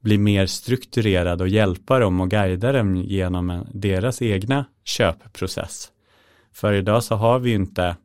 bli 0.00 0.18
mer 0.18 0.46
strukturerad 0.46 1.40
och 1.40 1.48
hjälpa 1.48 1.98
dem 1.98 2.20
och 2.20 2.30
guida 2.30 2.72
dem 2.72 2.96
genom 2.96 3.66
deras 3.72 4.22
egna 4.22 4.64
köpprocess. 4.84 5.88
För 6.52 6.72
idag 6.72 7.04
så 7.04 7.14
har 7.14 7.38
vi 7.38 7.52
inte, 7.52 7.96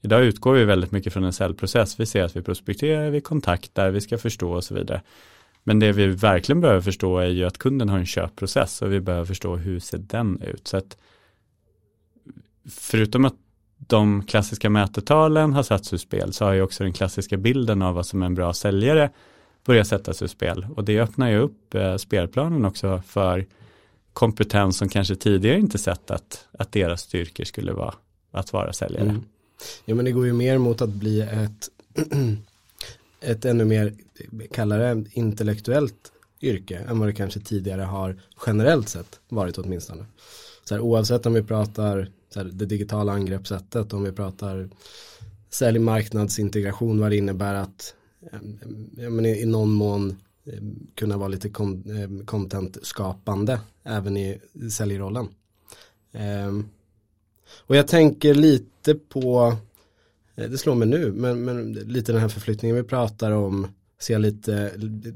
idag 0.00 0.24
utgår 0.24 0.54
vi 0.54 0.64
väldigt 0.64 0.92
mycket 0.92 1.12
från 1.12 1.24
en 1.24 1.32
säljprocess. 1.32 2.00
Vi 2.00 2.06
ser 2.06 2.22
att 2.22 2.36
vi 2.36 2.42
prospekterar, 2.42 3.10
vi 3.10 3.20
kontaktar, 3.20 3.90
vi 3.90 4.00
ska 4.00 4.18
förstå 4.18 4.52
och 4.52 4.64
så 4.64 4.74
vidare. 4.74 5.02
Men 5.64 5.78
det 5.78 5.92
vi 5.92 6.06
verkligen 6.06 6.60
behöver 6.60 6.80
förstå 6.80 7.18
är 7.18 7.26
ju 7.26 7.44
att 7.44 7.58
kunden 7.58 7.88
har 7.88 7.98
en 7.98 8.06
köpprocess 8.06 8.82
och 8.82 8.92
vi 8.92 9.00
behöver 9.00 9.24
förstå 9.24 9.56
hur 9.56 9.80
ser 9.80 9.98
den 9.98 10.42
ut. 10.42 10.68
Så 10.68 10.76
att 10.76 10.96
förutom 12.70 13.24
att 13.24 13.34
de 13.76 14.22
klassiska 14.22 14.70
mätetalen 14.70 15.52
har 15.52 15.62
satts 15.62 15.92
ur 15.92 15.96
spel 15.96 16.32
så 16.32 16.44
har 16.44 16.52
ju 16.52 16.62
också 16.62 16.84
den 16.84 16.92
klassiska 16.92 17.36
bilden 17.36 17.82
av 17.82 17.94
vad 17.94 18.06
som 18.06 18.22
är 18.22 18.26
en 18.26 18.34
bra 18.34 18.52
säljare 18.52 19.10
börjat 19.64 19.86
sättas 19.86 20.22
ur 20.22 20.26
spel 20.26 20.66
och 20.76 20.84
det 20.84 21.00
öppnar 21.00 21.30
ju 21.30 21.38
upp 21.38 21.74
eh, 21.74 21.96
spelplanen 21.96 22.64
också 22.64 23.02
för 23.06 23.46
kompetens 24.12 24.76
som 24.76 24.88
kanske 24.88 25.16
tidigare 25.16 25.58
inte 25.58 25.78
sett 25.78 26.10
att, 26.10 26.46
att 26.58 26.72
deras 26.72 27.00
styrkor 27.00 27.44
skulle 27.44 27.72
vara 27.72 27.94
att 28.30 28.52
vara 28.52 28.72
säljare. 28.72 29.04
Mm. 29.04 29.22
Ja 29.84 29.94
men 29.94 30.04
det 30.04 30.12
går 30.12 30.26
ju 30.26 30.32
mer 30.32 30.58
mot 30.58 30.82
att 30.82 30.90
bli 30.90 31.20
ett, 31.20 31.68
ett 33.24 33.44
ännu 33.44 33.64
mer, 33.64 33.94
kallare 34.52 35.04
intellektuellt 35.12 36.12
yrke 36.40 36.78
än 36.78 36.98
vad 36.98 37.08
det 37.08 37.12
kanske 37.12 37.40
tidigare 37.40 37.82
har 37.82 38.20
generellt 38.46 38.88
sett 38.88 39.20
varit 39.28 39.58
åtminstone. 39.58 40.04
Så 40.64 40.74
här, 40.74 40.80
oavsett 40.80 41.26
om 41.26 41.34
vi 41.34 41.42
pratar 41.42 42.10
så 42.30 42.40
här, 42.40 42.46
det 42.52 42.66
digitala 42.66 43.12
angreppssättet, 43.12 43.92
om 43.92 44.02
vi 44.02 44.12
pratar 44.12 44.68
sälj 45.50 45.78
marknadsintegration, 45.78 47.00
vad 47.00 47.10
det 47.10 47.16
innebär 47.16 47.54
att 47.54 47.94
ja, 48.96 49.10
men 49.10 49.26
i, 49.26 49.40
i 49.40 49.46
någon 49.46 49.72
mån 49.72 50.16
kunna 50.94 51.16
vara 51.16 51.28
lite 51.28 51.50
content-skapande 52.24 53.60
även 53.82 54.16
i 54.16 54.40
säljrollen. 54.70 55.28
Um, 56.46 56.68
och 57.66 57.76
jag 57.76 57.88
tänker 57.88 58.34
lite 58.34 58.94
på, 58.94 59.56
Eh, 60.36 60.50
det 60.50 60.58
slår 60.58 60.74
mig 60.74 60.88
nu, 60.88 61.12
men, 61.12 61.44
men 61.44 61.72
lite 61.72 62.12
den 62.12 62.20
här 62.20 62.28
förflyttningen 62.28 62.76
vi 62.76 62.82
pratar 62.82 63.30
om, 63.30 63.66
ser 64.00 64.18
lite, 64.18 64.72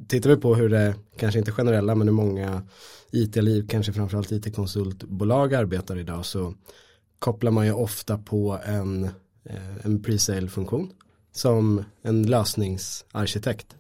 tittar 0.08 0.30
vi 0.30 0.36
på 0.36 0.54
hur 0.54 0.68
det, 0.68 0.94
kanske 1.16 1.38
inte 1.38 1.52
generella, 1.52 1.94
men 1.94 2.08
hur 2.08 2.14
många 2.14 2.62
IT-liv, 3.10 3.66
kanske 3.68 3.92
framförallt 3.92 4.32
IT-konsultbolag 4.32 5.54
arbetar 5.54 5.98
idag, 5.98 6.26
så 6.26 6.54
kopplar 7.18 7.50
man 7.50 7.66
ju 7.66 7.72
ofta 7.72 8.18
på 8.18 8.58
en, 8.64 9.04
eh, 9.44 9.76
en 9.82 10.02
pre-sale-funktion 10.02 10.92
som 11.32 11.84
en 12.02 12.22
lösningsarkitekt. 12.22 13.76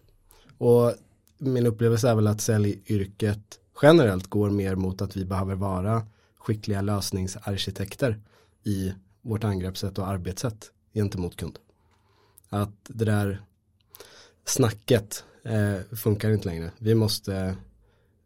Och 0.58 0.94
min 1.38 1.66
upplevelse 1.66 2.08
är 2.08 2.14
väl 2.14 2.26
att 2.26 2.40
säljyrket 2.40 3.58
generellt 3.82 4.26
går 4.26 4.50
mer 4.50 4.74
mot 4.74 5.02
att 5.02 5.16
vi 5.16 5.24
behöver 5.24 5.54
vara 5.54 6.06
skickliga 6.38 6.80
lösningsarkitekter 6.80 8.20
i 8.64 8.92
vårt 9.22 9.44
angreppssätt 9.44 9.98
och 9.98 10.08
arbetssätt 10.08 10.70
gentemot 10.94 11.36
kund. 11.36 11.58
Att 12.48 12.74
det 12.88 13.04
där 13.04 13.42
snacket 14.44 15.24
eh, 15.42 15.96
funkar 15.96 16.30
inte 16.30 16.48
längre. 16.48 16.70
Vi 16.78 16.94
måste, 16.94 17.56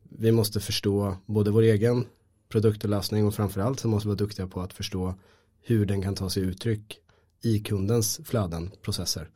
vi 0.03 0.33
måste 0.33 0.61
förstå 0.61 1.17
både 1.27 1.51
vår 1.51 1.63
egen 1.63 2.07
produkt 2.49 2.85
och 2.85 2.91
lösning 2.91 3.27
och 3.27 3.35
framförallt 3.35 3.81
så 3.81 3.89
måste 3.89 4.09
vi 4.09 4.11
vara 4.11 4.19
duktiga 4.19 4.47
på 4.47 4.61
att 4.61 4.73
förstå 4.73 5.15
hur 5.63 5.87
den 5.87 6.03
kan 6.03 6.15
ta 6.15 6.31
sig 6.31 6.43
uttryck 6.43 6.99
i 7.43 7.59
kundens 7.59 8.21
flöden, 8.25 8.71
processer. 8.83 9.29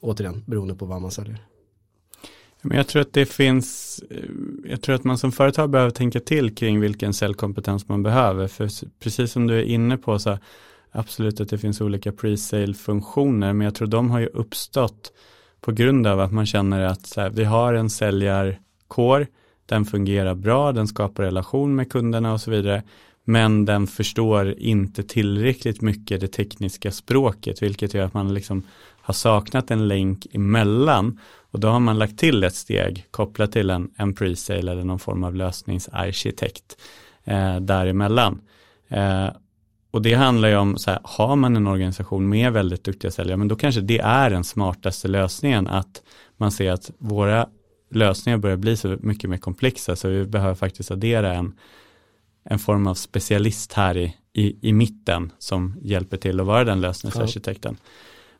Återigen, 0.00 0.42
beroende 0.46 0.74
på 0.74 0.86
vad 0.86 1.02
man 1.02 1.10
säljer. 1.10 1.46
Men 2.62 2.76
jag 2.76 2.86
tror 2.86 3.02
att 3.02 3.12
det 3.12 3.26
finns, 3.26 4.00
eh, 4.10 4.30
jag 4.64 4.82
tror 4.82 4.94
att 4.94 5.04
man 5.04 5.18
som 5.18 5.32
företag 5.32 5.70
behöver 5.70 5.90
tänka 5.90 6.20
till 6.20 6.54
kring 6.54 6.80
vilken 6.80 7.14
säljkompetens 7.14 7.88
man 7.88 8.02
behöver. 8.02 8.48
För 8.48 8.70
precis 8.98 9.32
som 9.32 9.46
du 9.46 9.58
är 9.58 9.62
inne 9.62 9.96
på 9.96 10.18
så 10.18 10.38
absolut 10.94 11.40
att 11.40 11.48
det 11.48 11.58
finns 11.58 11.80
olika 11.80 12.12
pre-sale 12.12 12.74
funktioner, 12.74 13.52
men 13.52 13.64
jag 13.64 13.74
tror 13.74 13.88
de 13.88 14.10
har 14.10 14.20
ju 14.20 14.26
uppstått 14.26 15.12
på 15.60 15.72
grund 15.72 16.06
av 16.06 16.20
att 16.20 16.32
man 16.32 16.46
känner 16.46 16.80
att 16.80 17.06
så 17.06 17.20
här, 17.20 17.30
vi 17.30 17.44
har 17.44 17.74
en 17.74 17.90
säljarkår, 17.90 19.26
den 19.66 19.84
fungerar 19.84 20.34
bra, 20.34 20.72
den 20.72 20.88
skapar 20.88 21.22
relation 21.22 21.74
med 21.74 21.92
kunderna 21.92 22.32
och 22.32 22.40
så 22.40 22.50
vidare, 22.50 22.82
men 23.24 23.64
den 23.64 23.86
förstår 23.86 24.54
inte 24.58 25.02
tillräckligt 25.02 25.80
mycket 25.80 26.20
det 26.20 26.28
tekniska 26.28 26.90
språket, 26.90 27.62
vilket 27.62 27.94
gör 27.94 28.04
att 28.04 28.14
man 28.14 28.34
liksom 28.34 28.62
har 29.00 29.14
saknat 29.14 29.70
en 29.70 29.88
länk 29.88 30.26
emellan 30.32 31.20
och 31.50 31.60
då 31.60 31.68
har 31.68 31.80
man 31.80 31.98
lagt 31.98 32.18
till 32.18 32.44
ett 32.44 32.54
steg 32.54 33.06
kopplat 33.10 33.52
till 33.52 33.70
en, 33.70 33.90
en 33.96 34.14
pre-sale 34.14 34.72
eller 34.72 34.84
någon 34.84 34.98
form 34.98 35.24
av 35.24 35.34
lösningsarkitekt 35.34 36.76
eh, 37.24 37.56
däremellan. 37.56 38.40
Eh, 38.88 39.28
och 39.94 40.02
det 40.02 40.14
handlar 40.14 40.48
ju 40.48 40.56
om, 40.56 40.78
så 40.78 40.90
här, 40.90 41.00
har 41.04 41.36
man 41.36 41.56
en 41.56 41.66
organisation 41.66 42.28
med 42.28 42.52
väldigt 42.52 42.84
duktiga 42.84 43.10
säljare, 43.10 43.36
men 43.36 43.48
då 43.48 43.56
kanske 43.56 43.80
det 43.80 43.98
är 43.98 44.30
den 44.30 44.44
smartaste 44.44 45.08
lösningen 45.08 45.66
att 45.66 46.02
man 46.36 46.52
ser 46.52 46.72
att 46.72 46.90
våra 46.98 47.48
lösningar 47.90 48.38
börjar 48.38 48.56
bli 48.56 48.76
så 48.76 48.96
mycket 49.00 49.30
mer 49.30 49.36
komplexa 49.36 49.96
så 49.96 50.08
vi 50.08 50.24
behöver 50.24 50.54
faktiskt 50.54 50.90
addera 50.90 51.34
en, 51.34 51.52
en 52.44 52.58
form 52.58 52.86
av 52.86 52.94
specialist 52.94 53.72
här 53.72 53.96
i, 53.96 54.16
i, 54.32 54.68
i 54.68 54.72
mitten 54.72 55.32
som 55.38 55.76
hjälper 55.82 56.16
till 56.16 56.40
att 56.40 56.46
vara 56.46 56.64
den 56.64 56.80
lösningsarkitekten. 56.80 57.76
Ja. 57.80 57.88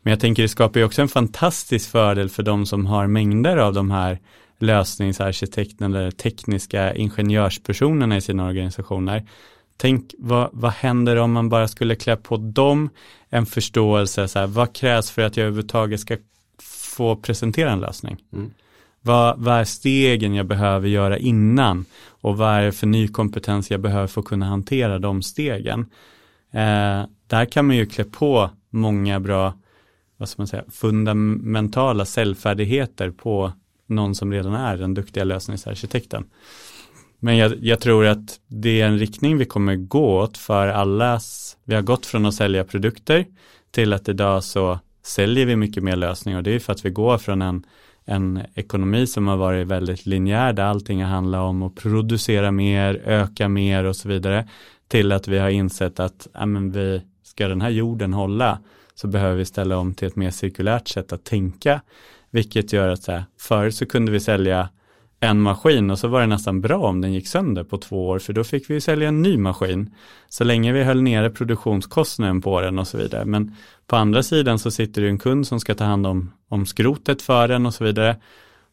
Men 0.03 0.11
jag 0.11 0.21
tänker 0.21 0.43
det 0.43 0.49
skapar 0.49 0.81
ju 0.81 0.87
också 0.87 1.03
en 1.03 1.09
fantastisk 1.09 1.91
fördel 1.91 2.29
för 2.29 2.43
de 2.43 2.67
som 2.67 2.87
har 2.87 3.07
mängder 3.07 3.57
av 3.57 3.73
de 3.75 3.91
här 3.91 4.19
lösningsarkitekterna 4.59 5.87
eller 5.87 6.11
tekniska 6.11 6.95
ingenjörspersonerna 6.95 8.17
i 8.17 8.21
sina 8.21 8.47
organisationer. 8.47 9.29
Tänk 9.77 10.15
vad, 10.19 10.51
vad 10.53 10.73
händer 10.73 11.17
om 11.17 11.33
man 11.33 11.49
bara 11.49 11.69
skulle 11.69 11.95
klä 11.95 12.17
på 12.17 12.37
dem 12.37 12.91
en 13.29 13.47
förståelse, 13.47 14.29
så 14.29 14.39
här, 14.39 14.47
vad 14.47 14.75
krävs 14.75 15.11
för 15.11 15.23
att 15.23 15.37
jag 15.37 15.45
överhuvudtaget 15.45 16.01
ska 16.01 16.17
få 16.63 17.17
presentera 17.17 17.73
en 17.73 17.81
lösning? 17.81 18.17
Mm. 18.33 18.51
Vad, 19.01 19.39
vad 19.39 19.55
är 19.55 19.65
stegen 19.65 20.35
jag 20.35 20.47
behöver 20.47 20.89
göra 20.89 21.19
innan 21.19 21.85
och 22.07 22.37
vad 22.37 22.55
är 22.55 22.63
det 22.63 22.73
för 22.73 22.87
ny 22.87 23.09
kompetens 23.09 23.71
jag 23.71 23.81
behöver 23.81 24.07
för 24.07 24.21
att 24.21 24.27
kunna 24.27 24.47
hantera 24.47 24.99
de 24.99 25.23
stegen? 25.23 25.81
Eh, 26.51 27.05
där 27.27 27.45
kan 27.45 27.67
man 27.67 27.77
ju 27.77 27.87
klä 27.87 28.05
på 28.05 28.51
många 28.71 29.21
bra 29.21 29.53
vad 30.17 30.29
ska 30.29 30.43
man 30.43 30.47
säga, 30.47 30.65
fundamentala 30.71 32.05
säljfärdigheter 32.05 33.11
på 33.11 33.53
någon 33.87 34.15
som 34.15 34.33
redan 34.33 34.55
är 34.55 34.77
den 34.77 34.95
duktiga 34.95 35.25
lösningsarkitekten. 35.25 36.25
Men 37.25 37.37
jag, 37.37 37.65
jag, 37.65 37.81
tror 37.81 38.07
att 38.07 38.41
det 38.49 38.81
är 38.81 38.87
en 38.87 38.99
riktning 38.99 39.39
vi 39.39 39.45
kommer 39.45 39.77
gå 39.77 40.21
åt 40.21 40.39
för 40.39 40.69
allas, 40.69 41.57
vi 41.65 41.75
har 41.75 41.83
gått 41.83 42.07
från 42.07 42.27
att 42.27 42.35
sälja 42.35 42.65
produkter 42.65 43.27
till 43.71 43.93
att 43.93 44.09
idag 44.09 44.45
så 44.45 44.79
säljer 45.03 45.47
vi 45.47 45.57
mycket 45.57 45.83
mer 45.83 45.97
lösningar. 45.97 46.39
Och 46.39 46.45
det 46.45 46.55
är 46.55 46.59
för 46.59 46.73
att 46.73 46.85
vi 46.85 46.91
går 46.91 47.19
från 47.19 47.43
en, 47.43 47.67
en 48.05 48.43
ekonomi 48.55 49.07
som 49.07 49.27
har 49.27 49.37
varit 49.37 49.67
väldigt 49.67 50.07
linjär 50.07 50.53
där 50.53 50.65
allting 50.65 51.03
har 51.03 51.11
handlat 51.11 51.41
om 51.41 51.63
att 51.63 51.75
producera 51.75 52.51
mer, 52.51 53.03
öka 53.05 53.49
mer 53.49 53.85
och 53.85 53.97
så 53.97 54.09
vidare 54.09 54.49
till 54.89 55.13
att 55.13 55.29
vi 55.29 55.39
har 55.39 55.49
insett 55.49 56.01
att 56.01 56.29
ja, 56.35 56.47
men 56.47 56.71
vi, 56.71 57.03
ska 57.23 57.49
den 57.49 57.61
här 57.61 57.71
jorden 57.71 58.13
hålla 58.13 58.59
så 58.95 59.07
behöver 59.07 59.37
vi 59.37 59.45
ställa 59.45 59.77
om 59.77 59.95
till 59.95 60.09
ett 60.09 60.17
mer 60.17 60.31
cirkulärt 60.31 60.89
sätt 60.89 61.13
att 61.13 61.25
tänka. 61.25 61.81
Vilket 62.31 62.73
gör 62.73 62.89
att 62.89 63.03
så 63.03 63.13
här, 63.13 63.25
förr 63.41 63.71
så 63.71 63.87
kunde 63.87 64.13
vi 64.13 64.21
sälja 64.21 64.69
en 65.25 65.41
maskin 65.41 65.91
och 65.91 65.99
så 65.99 66.09
var 66.09 66.21
det 66.21 66.27
nästan 66.27 66.61
bra 66.61 66.79
om 66.79 67.01
den 67.01 67.13
gick 67.13 67.29
sönder 67.29 67.65
på 67.65 67.77
två 67.79 68.09
år 68.09 68.19
för 68.19 68.33
då 68.33 68.45
fick 68.45 68.71
vi 68.71 68.81
sälja 68.81 69.09
en 69.09 69.23
ny 69.23 69.37
maskin. 69.37 69.95
Så 70.29 70.45
länge 70.45 70.73
vi 70.73 70.85
höll 70.85 71.03
nere 71.03 71.31
produktionskostnaden 71.31 72.41
på 72.41 72.61
den 72.61 72.79
och 72.79 72.89
så 72.89 72.99
vidare. 72.99 73.25
Men 73.25 73.57
på 73.87 73.97
andra 73.97 74.23
sidan 74.23 74.59
så 74.59 74.71
sitter 74.71 75.03
det 75.03 75.09
en 75.09 75.19
kund 75.19 75.47
som 75.47 75.61
ska 75.61 75.75
ta 75.75 75.85
hand 75.85 76.07
om, 76.07 76.33
om 76.49 76.67
skrotet 76.67 77.23
för 77.23 77.49
den 77.49 77.67
och 77.67 77.75
så 77.75 77.85
vidare. 77.85 78.17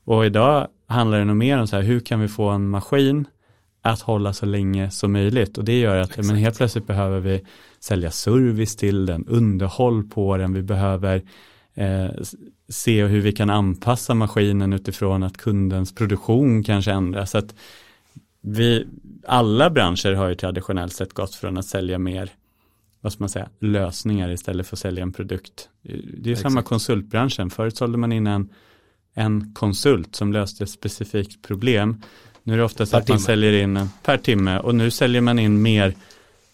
Och 0.06 0.26
idag 0.26 0.68
handlar 0.88 1.20
det 1.20 1.26
nog 1.26 1.38
mer 1.38 1.58
om 1.58 1.68
så 1.68 1.76
här, 1.76 1.84
hur 1.84 2.00
kan 2.00 2.20
vi 2.20 2.28
få 2.28 2.50
en 2.50 2.70
maskin 2.70 3.26
att 3.82 4.02
hålla 4.02 4.34
så 4.34 4.46
länge 4.46 4.92
som 4.92 5.12
möjligt 5.12 5.58
och 5.58 5.64
det 5.64 5.80
gör 5.80 5.98
att 5.98 6.18
men 6.18 6.36
helt 6.36 6.58
plötsligt 6.58 6.88
behöver 6.88 7.20
vi 7.20 7.42
sälja 7.80 8.12
service 8.12 8.76
till 8.76 9.06
den, 9.06 9.26
underhåll 9.28 10.04
på 10.04 10.38
den, 10.38 10.54
vi 10.54 10.62
behöver 10.62 11.22
eh, 11.76 12.10
se 12.72 13.06
hur 13.06 13.22
vi 13.22 13.32
kan 13.32 13.50
anpassa 13.50 14.14
maskinen 14.14 14.74
utifrån 14.74 15.24
att 15.24 15.38
kundens 15.38 15.96
produktion 15.96 16.64
kanske 16.64 16.92
ändras. 16.92 17.32
Så 17.32 17.38
att 17.38 17.56
vi, 18.42 18.88
alla 19.28 19.70
branscher 19.70 20.14
har 20.14 20.30
ju 20.30 20.36
traditionellt 20.36 20.94
sett 20.94 21.14
gått 21.14 21.36
från 21.36 21.58
att 21.58 21.66
sälja 21.66 21.98
mer 21.98 22.32
vad 23.02 23.14
ska 23.14 23.24
man 23.24 23.30
säga, 23.30 23.50
lösningar 23.60 24.32
istället 24.32 24.68
för 24.68 24.76
att 24.76 24.80
sälja 24.80 25.04
en 25.04 25.12
produkt. 25.12 25.70
Det 25.82 26.30
är 26.30 26.32
Exakt. 26.32 26.42
samma 26.42 26.62
konsultbranschen. 26.64 27.50
Förut 27.50 27.78
sålde 27.78 27.98
man 27.98 28.12
in 28.12 28.28
en, 28.28 28.50
en 29.14 29.54
konsult 29.54 30.16
som 30.16 30.34
löste 30.34 30.64
ett 30.64 30.70
specifikt 30.70 31.42
problem. 31.42 32.02
Nu 32.44 32.54
är 32.54 32.58
det 32.58 32.64
ofta 32.64 32.86
så 32.86 32.98
att 32.98 33.10
man 33.10 33.20
säljer 33.20 33.54
in 33.54 33.80
per 34.04 34.18
timme 34.18 34.60
och 34.60 34.76
nu 34.76 34.92
säljer 34.92 35.22
man 35.22 35.40
in 35.40 35.62
mer 35.62 35.96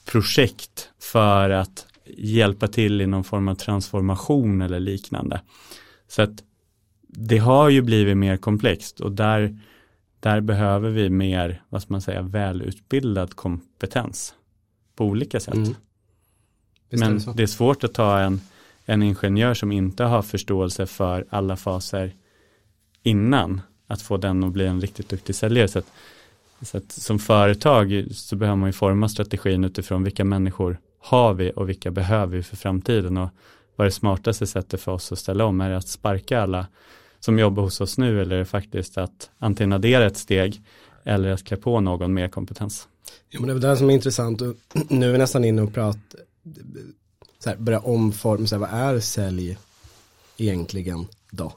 projekt 0.06 0.90
för 1.00 1.50
att 1.50 1.86
hjälpa 2.18 2.68
till 2.68 3.02
i 3.02 3.08
någon 3.08 3.24
form 3.24 3.48
av 3.48 3.56
transformation 3.56 4.62
eller 4.62 4.80
liknande. 4.80 5.42
Så 6.08 6.22
att 6.22 6.44
det 7.08 7.38
har 7.38 7.70
ju 7.70 7.82
blivit 7.82 8.18
mer 8.18 8.38
komplext 8.38 9.00
och 9.00 9.12
där, 9.12 9.60
där 10.20 10.42
behöver 10.42 10.90
vi 10.90 11.10
mer, 11.10 11.62
vad 11.70 11.82
ska 11.82 11.94
man 11.94 12.02
säga, 12.02 12.22
välutbildad 12.22 13.36
kompetens 13.36 14.34
på 14.96 15.06
olika 15.06 15.40
sätt. 15.40 15.56
Mm. 15.56 15.76
Men 16.90 17.22
det, 17.36 17.44
är 17.44 17.48
svårt 17.48 17.84
att 17.84 17.94
ta 17.94 18.20
en, 18.20 18.42
en 18.86 19.04
ingenjör 19.04 19.54
som 19.54 19.72
inte 19.72 20.04
har 20.04 20.22
förståelse 20.22 20.86
för 20.86 21.26
alla 21.30 21.58
faser 21.58 22.12
innan 23.04 23.62
att 23.88 24.02
få 24.02 24.18
den 24.18 24.44
att 24.44 24.52
bli 24.52 24.66
en 24.66 24.82
riktigt 24.82 25.10
duktig 25.10 25.36
säljare. 25.36 25.68
Så 25.68 25.80
att, 25.80 25.92
så 26.62 26.78
att 26.78 26.92
som 26.92 27.20
företag 27.20 28.08
så 28.12 28.36
behöver 28.36 28.56
man 28.56 28.70
ju 28.70 28.74
forma 28.74 29.10
strategin 29.10 29.64
utifrån 29.64 30.04
vilka 30.04 30.26
människor 30.26 30.78
har 31.00 31.34
vi 31.34 31.52
och 31.56 31.70
vilka 31.70 31.92
behöver 31.92 32.38
vi 32.38 32.44
för 32.44 32.56
framtiden 32.56 33.18
och 33.18 33.30
vad 33.78 33.86
är 33.86 33.90
det 33.90 33.96
smartaste 33.96 34.48
sättet 34.48 34.82
för 34.82 34.92
oss 34.92 35.12
att 35.12 35.20
ställa 35.20 35.46
om? 35.46 35.62
Är 35.62 35.70
det 35.70 35.78
att 35.78 35.88
sparka 35.88 36.42
alla 36.42 36.68
som 37.20 37.40
jobbar 37.40 37.64
hos 37.64 37.82
oss 37.82 37.98
nu 37.98 38.22
eller 38.22 38.36
är 38.36 38.40
det 38.40 38.46
faktiskt 38.46 38.98
att 38.98 39.30
antingen 39.38 39.74
addera 39.74 40.06
ett 40.06 40.18
steg 40.18 40.62
eller 41.04 41.30
att 41.30 41.44
klä 41.44 41.58
på 41.58 41.80
någon 41.80 42.14
mer 42.14 42.28
kompetens? 42.28 42.88
Ja, 43.30 43.40
men 43.40 43.60
det 43.60 43.68
är 43.68 43.72
det 43.72 43.78
som 43.78 43.90
är 43.90 43.94
intressant 43.94 44.42
och 44.42 44.56
nu 44.90 45.08
är 45.08 45.12
vi 45.12 45.18
nästan 45.18 45.46
inne 45.46 45.62
och 45.62 45.74
pratar, 45.74 46.22
så 47.40 47.50
här, 47.50 47.58
börja 47.58 47.80
omforma, 47.80 48.48
så 48.48 48.56
här, 48.56 48.60
vad 48.60 48.70
är 48.70 49.00
sälj 49.00 49.58
egentligen 50.38 51.08
då? 51.32 51.54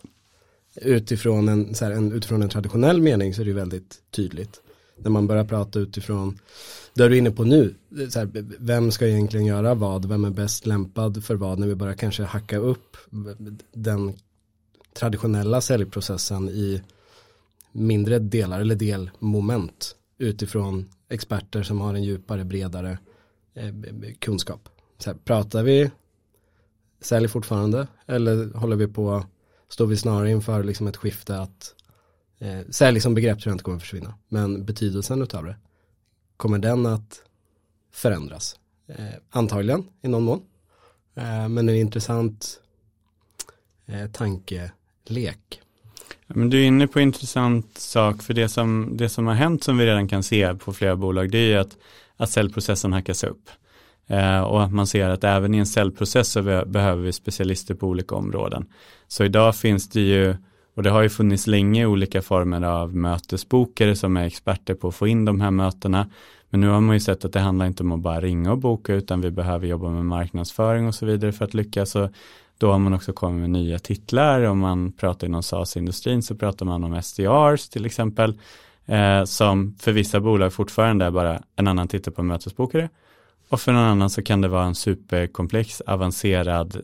Utifrån 0.74 1.48
en, 1.48 1.74
så 1.74 1.84
här, 1.84 1.92
en, 1.92 2.12
utifrån 2.12 2.42
en 2.42 2.48
traditionell 2.48 3.02
mening 3.02 3.34
så 3.34 3.40
är 3.40 3.46
det 3.46 3.52
väldigt 3.52 3.98
tydligt. 4.10 4.60
När 5.02 5.10
man 5.10 5.26
börjar 5.26 5.44
prata 5.44 5.78
utifrån 5.78 6.38
det 6.94 7.04
är 7.04 7.08
du 7.08 7.18
inne 7.18 7.30
på 7.30 7.44
nu, 7.44 7.74
här, 8.14 8.28
vem 8.58 8.90
ska 8.90 9.08
egentligen 9.08 9.46
göra 9.46 9.74
vad, 9.74 10.04
vem 10.04 10.24
är 10.24 10.30
bäst 10.30 10.66
lämpad 10.66 11.24
för 11.24 11.34
vad? 11.34 11.58
När 11.58 11.66
vi 11.66 11.74
börjar 11.74 11.94
kanske 11.94 12.22
hacka 12.22 12.58
upp 12.58 12.96
den 13.72 14.14
traditionella 14.94 15.60
säljprocessen 15.60 16.48
i 16.48 16.82
mindre 17.72 18.18
delar 18.18 18.60
eller 18.60 18.74
delmoment 18.74 19.96
utifrån 20.18 20.88
experter 21.08 21.62
som 21.62 21.80
har 21.80 21.94
en 21.94 22.04
djupare, 22.04 22.44
bredare 22.44 22.98
eh, 23.54 23.74
kunskap. 24.18 24.68
Så 24.98 25.10
här, 25.10 25.18
pratar 25.24 25.62
vi 25.62 25.90
sälj 27.00 27.28
fortfarande 27.28 27.86
eller 28.06 28.54
håller 28.54 28.76
vi 28.76 28.86
på, 28.86 29.24
står 29.68 29.86
vi 29.86 29.96
snarare 29.96 30.30
inför 30.30 30.64
liksom 30.64 30.86
ett 30.86 30.96
skifte 30.96 31.38
att 31.38 31.74
eh, 32.40 32.60
sälj 32.70 33.00
som 33.00 33.14
begrepp 33.14 33.40
tror 33.40 33.50
jag 33.50 33.54
inte 33.54 33.64
kommer 33.64 33.78
försvinna, 33.78 34.14
men 34.28 34.64
betydelsen 34.64 35.22
utav 35.22 35.44
det 35.44 35.56
kommer 36.36 36.58
den 36.58 36.86
att 36.86 37.22
förändras. 37.92 38.56
Eh, 38.88 39.14
antagligen 39.30 39.84
i 40.02 40.08
någon 40.08 40.22
mån. 40.22 40.40
Eh, 41.14 41.48
men 41.48 41.68
en 41.68 41.76
intressant 41.76 42.60
eh, 43.86 44.10
tankelek. 44.10 45.60
Men 46.26 46.50
du 46.50 46.60
är 46.60 46.66
inne 46.66 46.86
på 46.86 46.98
en 46.98 47.02
intressant 47.02 47.78
sak 47.78 48.22
för 48.22 48.34
det 48.34 48.48
som, 48.48 48.96
det 48.96 49.08
som 49.08 49.26
har 49.26 49.34
hänt 49.34 49.64
som 49.64 49.78
vi 49.78 49.86
redan 49.86 50.08
kan 50.08 50.22
se 50.22 50.54
på 50.54 50.72
flera 50.72 50.96
bolag 50.96 51.30
det 51.30 51.38
är 51.38 51.48
ju 51.48 51.56
att, 51.56 51.76
att 52.16 52.30
säljprocessen 52.30 52.92
hackas 52.92 53.24
upp. 53.24 53.50
Eh, 54.06 54.40
och 54.40 54.64
att 54.64 54.72
man 54.72 54.86
ser 54.86 55.08
att 55.08 55.24
även 55.24 55.54
i 55.54 55.58
en 55.58 55.66
säljprocess 55.66 56.28
så 56.28 56.42
behöver 56.66 57.02
vi 57.02 57.12
specialister 57.12 57.74
på 57.74 57.86
olika 57.86 58.14
områden. 58.14 58.66
Så 59.08 59.24
idag 59.24 59.56
finns 59.56 59.88
det 59.88 60.00
ju 60.00 60.36
och 60.80 60.84
det 60.84 60.90
har 60.90 61.02
ju 61.02 61.08
funnits 61.08 61.46
länge 61.46 61.86
olika 61.86 62.22
former 62.22 62.62
av 62.62 62.96
mötesbokare 62.96 63.96
som 63.96 64.16
är 64.16 64.26
experter 64.26 64.74
på 64.74 64.88
att 64.88 64.94
få 64.94 65.08
in 65.08 65.24
de 65.24 65.40
här 65.40 65.50
mötena. 65.50 66.10
Men 66.50 66.60
nu 66.60 66.68
har 66.68 66.80
man 66.80 66.96
ju 66.96 67.00
sett 67.00 67.24
att 67.24 67.32
det 67.32 67.40
handlar 67.40 67.66
inte 67.66 67.82
om 67.82 67.92
att 67.92 68.00
bara 68.00 68.20
ringa 68.20 68.52
och 68.52 68.58
boka 68.58 68.94
utan 68.94 69.20
vi 69.20 69.30
behöver 69.30 69.66
jobba 69.66 69.88
med 69.88 70.04
marknadsföring 70.04 70.86
och 70.86 70.94
så 70.94 71.06
vidare 71.06 71.32
för 71.32 71.44
att 71.44 71.54
lyckas. 71.54 71.96
Och 71.96 72.10
då 72.58 72.72
har 72.72 72.78
man 72.78 72.94
också 72.94 73.12
kommit 73.12 73.40
med 73.40 73.50
nya 73.50 73.78
titlar. 73.78 74.42
Om 74.42 74.58
man 74.58 74.92
pratar 74.92 75.26
inom 75.26 75.42
SaaS-industrin 75.42 76.22
så 76.22 76.34
pratar 76.34 76.66
man 76.66 76.84
om 76.84 77.02
SDRs 77.02 77.68
till 77.68 77.86
exempel. 77.86 78.38
Eh, 78.86 79.24
som 79.24 79.76
för 79.80 79.92
vissa 79.92 80.20
bolag 80.20 80.52
fortfarande 80.52 81.04
är 81.04 81.10
bara 81.10 81.42
en 81.56 81.68
annan 81.68 81.88
titel 81.88 82.12
på 82.12 82.22
mötesbokare. 82.22 82.88
Och 83.50 83.60
för 83.60 83.72
någon 83.72 83.82
annan 83.82 84.10
så 84.10 84.22
kan 84.22 84.40
det 84.40 84.48
vara 84.48 84.64
en 84.64 84.74
superkomplex 84.74 85.80
avancerad 85.80 86.80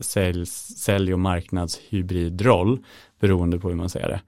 sälj 0.77 1.13
och 1.13 1.19
marknadshybridroll 1.19 2.79
beroende 3.19 3.59
på 3.59 3.69
hur 3.69 3.75
man 3.75 3.89
ser 3.89 4.07
det. 4.07 4.21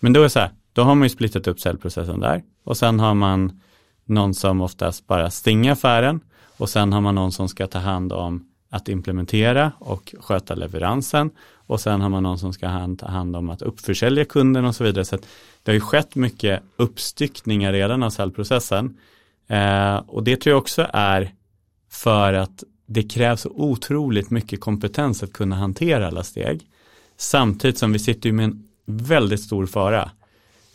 Men 0.00 0.12
då 0.12 0.20
är 0.20 0.24
det 0.24 0.30
så 0.30 0.40
här, 0.40 0.50
då 0.72 0.82
har 0.82 0.94
man 0.94 1.02
ju 1.02 1.08
splittat 1.08 1.46
upp 1.46 1.60
säljprocessen 1.60 2.20
där 2.20 2.42
och 2.64 2.76
sen 2.76 3.00
har 3.00 3.14
man 3.14 3.60
någon 4.04 4.34
som 4.34 4.60
oftast 4.60 5.06
bara 5.06 5.30
stänger 5.30 5.72
affären 5.72 6.20
och 6.56 6.68
sen 6.68 6.92
har 6.92 7.00
man 7.00 7.14
någon 7.14 7.32
som 7.32 7.48
ska 7.48 7.66
ta 7.66 7.78
hand 7.78 8.12
om 8.12 8.48
att 8.70 8.88
implementera 8.88 9.72
och 9.78 10.14
sköta 10.20 10.54
leveransen 10.54 11.30
och 11.66 11.80
sen 11.80 12.00
har 12.00 12.08
man 12.08 12.22
någon 12.22 12.38
som 12.38 12.52
ska 12.52 12.96
ta 12.98 13.06
hand 13.06 13.36
om 13.36 13.50
att 13.50 13.62
uppförsälja 13.62 14.24
kunden 14.24 14.64
och 14.64 14.76
så 14.76 14.84
vidare. 14.84 15.04
Så 15.04 15.16
det 15.62 15.70
har 15.70 15.74
ju 15.74 15.80
skett 15.80 16.14
mycket 16.14 16.62
uppstyckningar 16.76 17.72
redan 17.72 18.02
av 18.02 18.10
säljprocessen 18.10 18.98
eh, 19.48 19.96
och 19.96 20.24
det 20.24 20.36
tror 20.36 20.52
jag 20.52 20.58
också 20.58 20.86
är 20.92 21.32
för 21.94 22.32
att 22.32 22.64
det 22.86 23.02
krävs 23.02 23.46
otroligt 23.50 24.30
mycket 24.30 24.60
kompetens 24.60 25.22
att 25.22 25.32
kunna 25.32 25.56
hantera 25.56 26.08
alla 26.08 26.22
steg. 26.22 26.68
Samtidigt 27.16 27.78
som 27.78 27.92
vi 27.92 27.98
sitter 27.98 28.32
med 28.32 28.44
en 28.44 28.68
väldigt 28.86 29.40
stor 29.40 29.66
fara. 29.66 30.10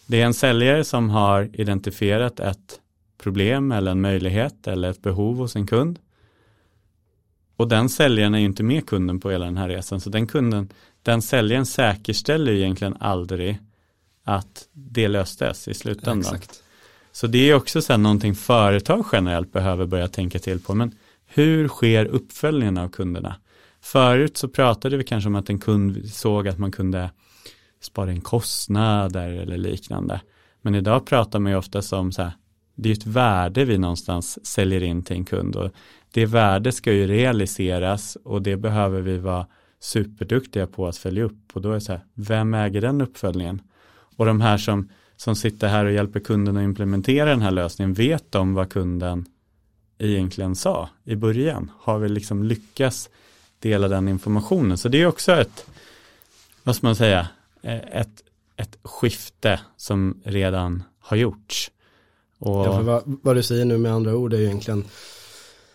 Det 0.08 0.22
är 0.22 0.26
en 0.26 0.34
säljare 0.34 0.84
som 0.84 1.10
har 1.10 1.50
identifierat 1.54 2.40
ett 2.40 2.80
problem 3.18 3.72
eller 3.72 3.92
en 3.92 4.02
möjlighet 4.02 4.68
eller 4.68 4.90
ett 4.90 5.02
behov 5.02 5.38
hos 5.38 5.56
en 5.56 5.68
kund. 5.68 6.00
Och 7.56 7.68
den 7.68 7.90
säljaren 7.90 8.36
är 8.36 8.40
ju 8.40 8.46
inte 8.46 8.64
med 8.64 8.86
kunden 8.86 9.20
på 9.20 9.32
hela 9.32 9.46
den 9.46 9.58
här 9.58 9.70
resan. 9.70 10.02
Så 10.02 10.10
den 10.10 10.28
kunden, 10.28 10.70
den 11.04 11.22
säljaren 11.22 11.66
säkerställer 11.66 12.52
egentligen 12.52 12.98
aldrig 13.00 13.60
att 14.24 14.68
det 14.74 15.08
löstes 15.08 15.68
i 15.68 15.74
slutändan. 15.74 16.40
Ja, 16.42 16.54
så 17.12 17.28
det 17.28 17.50
är 17.50 17.54
också 17.54 17.82
så 17.82 17.94
här 17.94 17.98
någonting 17.98 18.36
företag 18.36 19.06
generellt 19.12 19.54
behöver 19.54 19.86
börja 19.86 20.08
tänka 20.08 20.40
till 20.40 20.60
på. 20.60 20.76
Men 20.76 20.96
hur 21.34 21.68
sker 21.68 22.06
uppföljningen 22.06 22.78
av 22.78 22.90
kunderna? 22.90 23.36
Förut 23.82 24.38
så 24.38 24.48
pratade 24.48 24.98
vi 24.98 25.04
kanske 25.04 25.28
om 25.28 25.36
att 25.36 25.50
en 25.50 25.60
kund 25.60 26.10
såg 26.10 26.48
att 26.48 26.58
man 26.58 26.72
kunde 26.72 27.12
spara 27.82 28.12
in 28.12 28.22
kostnader 28.22 29.30
eller 29.30 29.58
liknande. 29.58 30.22
Men 30.62 30.76
idag 30.76 31.06
pratar 31.06 31.40
man 31.40 31.52
ju 31.52 31.58
ofta 31.58 31.82
som 31.82 32.12
så 32.12 32.22
här, 32.22 32.32
det 32.76 32.90
är 32.90 32.94
ett 32.94 33.06
värde 33.06 33.66
vi 33.66 33.78
någonstans 33.78 34.46
säljer 34.46 34.84
in 34.84 35.04
till 35.04 35.16
en 35.16 35.26
kund 35.26 35.56
och 35.56 35.72
det 36.14 36.26
värdet 36.26 36.76
ska 36.76 36.94
ju 36.94 37.08
realiseras 37.08 38.18
och 38.24 38.42
det 38.42 38.58
behöver 38.58 39.02
vi 39.02 39.18
vara 39.18 39.48
superduktiga 39.80 40.68
på 40.68 40.88
att 40.88 40.98
följa 40.98 41.24
upp 41.24 41.52
och 41.54 41.62
då 41.62 41.70
är 41.70 41.74
det 41.74 41.82
så 41.82 41.92
här, 41.92 42.06
vem 42.14 42.54
äger 42.54 42.82
den 42.82 43.02
uppföljningen? 43.02 43.62
Och 44.16 44.26
de 44.26 44.42
här 44.42 44.58
som, 44.58 44.90
som 45.16 45.36
sitter 45.36 45.68
här 45.68 45.86
och 45.86 45.92
hjälper 45.92 46.20
kunden 46.20 46.58
att 46.58 46.64
implementera 46.64 47.30
den 47.30 47.42
här 47.42 47.52
lösningen, 47.52 47.94
vet 47.94 48.32
de 48.32 48.54
vad 48.54 48.70
kunden 48.70 49.26
egentligen 50.00 50.56
sa 50.56 50.90
i 51.04 51.16
början? 51.16 51.72
Har 51.80 52.00
vi 52.00 52.10
liksom 52.10 52.44
lyckats 52.44 53.10
dela 53.60 53.88
den 53.88 54.08
informationen? 54.08 54.78
Så 54.78 54.90
det 54.90 55.02
är 55.02 55.06
också 55.06 55.32
ett, 55.32 55.66
vad 56.64 56.76
ska 56.76 56.88
man 56.88 56.96
säga, 56.96 57.28
ett, 57.92 58.24
ett 58.56 58.78
skifte 58.84 59.60
som 59.78 60.22
redan 60.24 60.84
har 61.00 61.18
gjorts. 61.18 61.72
Och... 62.38 62.66
Ja, 62.66 62.82
vad, 62.82 63.04
vad, 63.06 63.36
du 63.36 63.44
säger 63.44 63.66
nu 63.66 63.78
med 63.78 63.94
andra 63.94 64.16
ord 64.16 64.34
är 64.34 64.40
egentligen 64.40 64.84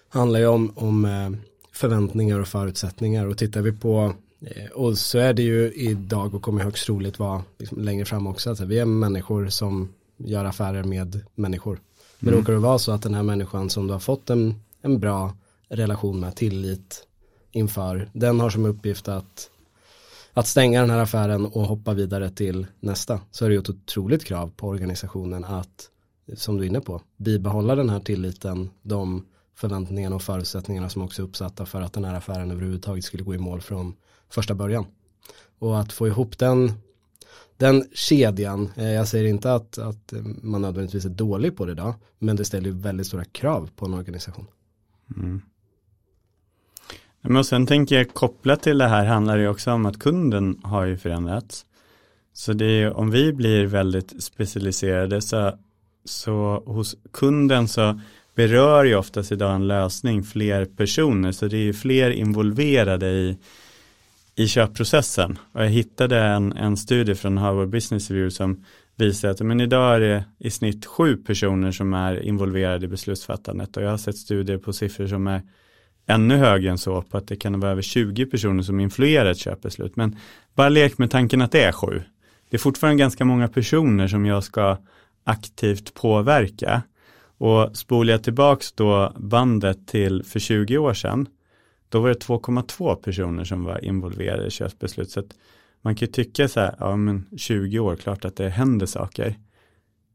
handlar 0.09 0.41
ju 0.41 0.47
om, 0.47 0.73
om 0.77 1.05
eh, 1.05 1.31
förväntningar 1.73 2.41
och 2.41 2.49
förutsättningar 2.49 3.27
och 3.27 3.39
tittar 3.39 3.63
vi 3.63 3.73
på 3.73 4.15
eh, 4.41 4.71
och 4.71 4.99
så 4.99 5.19
är 5.19 5.33
det 5.33 5.43
ju 5.43 5.73
idag 5.73 6.35
och 6.35 6.43
kommer 6.43 6.65
högst 6.65 6.87
troligt 6.87 7.19
vara 7.19 7.43
liksom 7.59 7.79
längre 7.79 8.05
fram 8.05 8.27
också. 8.27 8.51
Alltså 8.51 8.65
vi 8.65 8.79
är 8.79 8.85
människor 8.85 9.49
som 9.49 9.89
gör 10.17 10.45
affärer 10.45 10.83
med 10.83 11.21
människor. 11.35 11.81
Men 12.25 12.33
mm. 12.33 12.41
råkar 12.41 12.53
det 12.53 12.59
vara 12.59 12.79
så 12.79 12.93
att 12.93 13.03
den 13.03 13.15
här 13.15 13.23
människan 13.23 13.71
som 13.71 13.87
du 13.87 13.93
har 13.93 14.01
fått 14.01 14.31
en, 14.31 14.55
en 14.83 15.01
bra 15.01 15.33
relation 15.69 16.21
med, 16.21 16.37
tillit 16.37 17.07
inför, 17.53 18.09
den 18.13 18.41
har 18.41 18.51
som 18.51 18.65
uppgift 18.65 19.09
att, 19.09 19.51
att 20.33 20.47
stänga 20.47 20.81
den 20.81 20.91
här 20.91 20.99
affären 20.99 21.47
och 21.47 21.63
hoppa 21.63 21.95
vidare 21.95 22.31
till 22.31 22.67
nästa. 22.81 23.21
Så 23.31 23.45
är 23.45 23.49
det 23.49 23.55
ju 23.55 23.61
ett 23.61 23.71
otroligt 23.71 24.25
krav 24.25 24.53
på 24.57 24.69
organisationen 24.69 25.45
att, 25.45 25.91
som 26.37 26.57
du 26.57 26.65
är 26.65 26.69
inne 26.69 26.81
på, 26.81 27.01
bibehålla 27.17 27.75
den 27.75 27.91
här 27.91 28.01
tilliten, 28.01 28.71
de 28.83 29.27
förväntningarna 29.57 30.17
och 30.17 30.23
förutsättningarna 30.23 30.89
som 30.89 31.03
också 31.03 31.23
är 31.23 31.27
uppsatta 31.27 31.67
för 31.67 31.81
att 31.81 31.93
den 31.93 32.05
här 32.05 32.15
affären 32.15 32.51
överhuvudtaget 32.51 33.05
skulle 33.05 33.23
gå 33.23 33.35
i 33.35 33.39
mål 33.39 33.61
från 33.61 33.95
första 34.29 34.55
början. 34.55 34.87
Och 35.59 35.81
att 35.81 35.93
få 35.93 36.07
ihop 36.07 36.39
den, 36.39 36.73
den 37.57 37.85
kedjan, 37.93 38.71
eh, 38.77 38.93
jag 38.93 39.09
säger 39.09 39.25
inte 39.25 39.55
att, 39.55 39.79
att 39.79 40.13
eh, 40.13 40.23
man 40.43 40.63
nödvändigtvis 40.63 41.05
är 41.05 41.09
dålig 41.09 41.57
på 41.57 41.67
det 41.67 41.73
idag, 41.73 41.95
men 42.19 42.37
det 42.37 42.45
ställer 42.45 42.67
ju 42.67 42.73
väldigt 42.79 43.07
stora 43.07 43.25
krav 43.25 43.71
på 43.77 43.87
en 43.87 43.95
organisation. 43.95 44.47
Mm. 45.17 45.43
Men 47.21 47.45
sen 47.45 47.67
tänker 47.67 47.97
jag 47.97 48.15
kopplat 48.15 48.63
till 48.63 48.79
det 48.79 48.89
här 48.89 49.05
handlar 49.05 49.39
det 49.39 49.49
också 49.49 49.73
om 49.73 49.87
att 49.87 49.99
kunden 49.99 50.61
har 50.63 50.85
ju 50.85 50.97
förändrats. 50.97 51.67
Så 52.33 52.53
det 52.53 52.65
är 52.65 52.97
om 52.97 53.11
vi 53.11 53.33
blir 53.33 53.67
väldigt 53.67 54.23
specialiserade 54.23 55.21
så, 55.21 55.59
så 56.05 56.63
hos 56.67 56.97
kunden 57.13 57.69
så 57.69 58.01
berör 58.35 58.85
ju 58.85 58.97
oftast 58.97 59.33
idag 59.33 59.55
en 59.55 59.67
lösning 59.67 60.23
fler 60.23 60.65
personer 60.65 61.33
så 61.33 61.49
det 61.49 61.57
är 61.57 61.63
ju 61.63 61.73
fler 61.73 62.11
involverade 62.11 63.11
i, 63.11 63.39
i 64.37 64.49
köpprocessen. 64.49 65.39
Och 65.53 65.63
jag 65.63 65.69
hittade 65.69 66.21
en, 66.21 66.53
en 66.53 66.77
studie 66.77 67.15
från 67.15 67.39
Harvard 67.39 67.69
Business 67.69 68.11
Review 68.11 68.31
som 68.31 68.65
visar 68.97 69.29
att 69.29 69.41
men 69.41 69.61
idag 69.61 69.97
är 69.97 70.01
det 70.01 70.25
i 70.39 70.51
snitt 70.51 70.87
sju 70.87 71.17
personer 71.17 71.73
som 71.73 71.95
är 71.95 72.23
involverade 72.23 72.85
i 72.85 72.89
beslutsfattandet 72.89 73.77
och 73.77 73.83
jag 73.83 73.91
har 73.91 73.97
sett 73.97 74.17
studier 74.17 74.59
på 74.59 74.73
siffror 74.73 75.07
som 75.07 75.27
är 75.27 75.43
ännu 76.07 76.37
högre 76.37 76.71
än 76.71 76.79
så 76.79 77.03
på 77.03 77.17
att 77.17 77.29
det 77.29 77.37
kan 77.37 77.61
vara 77.61 77.71
över 77.71 77.83
20 77.83 78.27
personer 78.27 78.63
som 78.63 78.81
influerar 78.81 79.31
ett 79.31 79.39
köpbeslut. 79.39 79.97
Men 79.97 80.17
bara 80.55 80.69
lek 80.69 80.99
med 80.99 81.11
tanken 81.11 81.43
att 81.43 81.53
det 81.53 81.63
är 81.63 81.73
sju. 81.73 82.03
Det 82.51 82.57
är 82.57 82.59
fortfarande 82.59 83.01
ganska 83.01 83.25
många 83.25 83.49
personer 83.49 84.09
som 84.09 84.27
jag 84.27 84.45
ska 84.45 84.79
aktivt 85.25 85.95
påverka. 85.95 86.83
Och 87.39 87.77
spolar 87.77 88.13
jag 88.13 88.23
tillbaks 88.23 88.73
då 88.73 89.13
bandet 89.17 89.87
till 89.87 90.23
för 90.25 90.39
20 90.39 90.79
år 90.79 90.95
sedan, 90.95 91.27
då 91.95 92.01
var 92.01 92.09
det 92.09 92.27
2,2 92.27 92.95
personer 92.95 93.45
som 93.45 93.65
var 93.65 93.85
involverade 93.85 94.47
i 94.47 94.51
köpbeslut. 94.51 95.11
Så 95.11 95.21
att 95.21 95.37
man 95.83 95.95
kan 95.95 96.07
ju 96.07 96.13
tycka 96.13 96.49
så 96.49 96.61
här, 96.61 96.75
ja 96.79 96.97
men 96.97 97.27
20 97.37 97.79
år, 97.79 97.97
klart 97.97 98.25
att 98.25 98.37
det 98.37 98.49
händer 98.49 98.87
saker. 98.87 99.39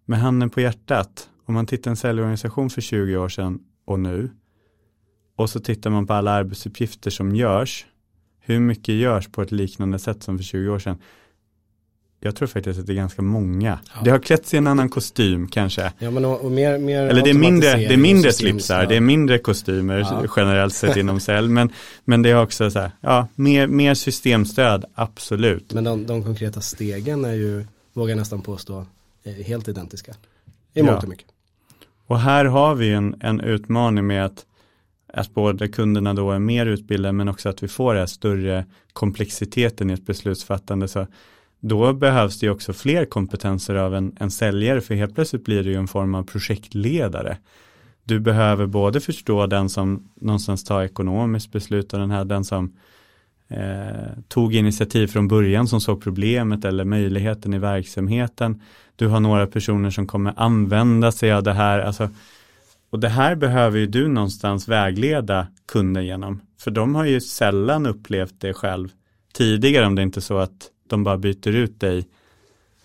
Med 0.06 0.20
handen 0.20 0.50
på 0.50 0.62
hjärtat, 0.62 1.30
om 1.46 1.54
man 1.54 1.66
tittar 1.66 1.92
en 1.92 1.98
säljorganisation 1.98 2.70
för 2.70 2.82
20 2.82 3.18
år 3.18 3.30
sedan 3.30 3.60
och 3.86 4.00
nu, 4.00 4.30
och 5.36 5.50
så 5.50 5.60
tittar 5.60 5.90
man 5.90 6.08
på 6.08 6.14
alla 6.14 6.32
arbetsuppgifter 6.32 7.12
som 7.12 7.36
görs, 7.36 7.86
hur 8.40 8.60
mycket 8.60 8.96
görs 8.96 9.28
på 9.28 9.42
ett 9.42 9.52
liknande 9.52 10.00
sätt 10.00 10.24
som 10.24 10.38
för 10.38 10.44
20 10.44 10.70
år 10.70 10.80
sedan? 10.80 10.98
Jag 12.20 12.36
tror 12.36 12.48
faktiskt 12.48 12.80
att 12.80 12.86
det 12.86 12.94
är 12.94 12.96
ganska 12.96 13.22
många. 13.22 13.80
Ja. 13.96 14.02
Det 14.04 14.10
har 14.12 14.20
klätt 14.20 14.46
sig 14.46 14.58
i 14.58 14.60
en 14.60 14.68
annan 14.68 14.90
kostym 14.90 15.48
kanske. 15.48 15.94
Ja, 16.00 16.12
men 16.12 16.26
och, 16.26 16.42
och 16.42 16.52
mer, 16.52 16.78
mer 16.78 17.04
Eller 17.04 17.24
det 17.24 17.30
är 17.30 17.34
mindre, 17.34 17.76
det 17.76 17.94
är 17.94 17.98
mindre 17.98 18.34
slipsar, 18.34 18.82
ja. 18.82 18.90
det 18.90 18.96
är 18.96 19.02
mindre 19.02 19.38
kostymer 19.38 19.98
ja. 20.00 20.26
generellt 20.36 20.74
sett 20.74 20.98
inom 21.04 21.20
cell. 21.20 21.50
Men, 21.50 21.70
men 22.06 22.22
det 22.22 22.30
är 22.30 22.42
också 22.42 22.72
så 22.72 22.80
här, 22.80 22.92
ja, 23.02 23.28
mer, 23.36 23.68
mer 23.68 23.94
systemstöd, 23.94 24.86
absolut. 24.94 25.74
Men 25.74 25.84
de, 25.84 26.06
de 26.06 26.24
konkreta 26.24 26.62
stegen 26.62 27.26
är 27.26 27.34
ju, 27.34 27.66
vågar 27.94 28.10
jag 28.10 28.18
nästan 28.18 28.42
påstå, 28.42 28.86
helt 29.46 29.68
identiska. 29.68 30.14
I 30.74 30.84
mångt 30.84 31.04
och 31.04 31.10
mycket. 31.10 31.28
Och 32.08 32.20
här 32.20 32.46
har 32.46 32.76
vi 32.76 32.90
en, 32.90 33.16
en 33.22 33.42
utmaning 33.42 34.08
med 34.08 34.26
att, 34.26 34.46
att 35.14 35.34
både 35.34 35.68
kunderna 35.68 36.14
då 36.14 36.32
är 36.32 36.40
mer 36.40 36.66
utbildade 36.66 37.14
men 37.14 37.30
också 37.30 37.50
att 37.50 37.64
vi 37.64 37.68
får 37.68 37.94
det 37.94 38.00
här 38.00 38.08
större 38.08 38.66
komplexiteten 38.94 39.90
i 39.90 39.94
ett 39.94 40.06
beslutsfattande. 40.06 40.88
Så 40.88 41.08
då 41.60 41.94
behövs 41.94 42.40
det 42.40 42.46
ju 42.46 42.52
också 42.52 42.74
fler 42.74 43.06
kompetenser 43.06 43.76
av 43.76 43.96
en, 43.96 44.16
en 44.20 44.32
säljare 44.32 44.82
för 44.82 44.96
helt 44.96 45.16
plötsligt 45.16 45.46
blir 45.46 45.64
det 45.64 45.70
ju 45.70 45.76
en 45.76 45.88
form 45.88 46.16
av 46.16 46.24
projektledare. 46.24 47.38
Du 48.04 48.20
behöver 48.20 48.66
både 48.66 49.00
förstå 49.00 49.48
den 49.48 49.70
som 49.70 50.10
någonstans 50.16 50.64
tar 50.64 50.84
ekonomiskt 50.84 51.52
beslut 51.52 51.94
och 51.94 52.00
den 52.00 52.12
här 52.12 52.26
den 52.26 52.44
som 52.44 52.74
eh, 53.48 54.24
tog 54.28 54.56
initiativ 54.56 55.08
från 55.08 55.28
början 55.28 55.68
som 55.68 55.82
såg 55.82 56.04
problemet 56.04 56.66
eller 56.66 56.86
möjligheten 56.86 57.54
i 57.54 57.60
verksamheten. 57.60 58.62
Du 58.96 59.08
har 59.08 59.20
några 59.20 59.48
personer 59.48 59.90
som 59.90 60.08
kommer 60.08 60.34
använda 60.38 61.12
sig 61.12 61.32
av 61.32 61.44
det 61.44 61.54
här. 61.54 61.80
Alltså, 61.80 62.10
och 62.90 63.00
det 63.00 63.10
här 63.10 63.36
behöver 63.36 63.80
ju 63.80 63.88
du 63.88 64.08
någonstans 64.08 64.68
vägleda 64.68 65.48
kunden 65.72 66.06
genom. 66.06 66.42
För 66.60 66.72
de 66.72 66.96
har 66.96 67.06
ju 67.06 67.22
sällan 67.22 67.86
upplevt 67.86 68.36
det 68.38 68.54
själv 68.54 68.90
tidigare 69.34 69.86
om 69.86 69.96
det 69.96 70.02
inte 70.02 70.20
är 70.20 70.22
så 70.22 70.38
att 70.38 70.70
de 70.90 71.04
bara 71.04 71.18
byter 71.18 71.48
ut 71.48 71.80
dig 71.80 72.08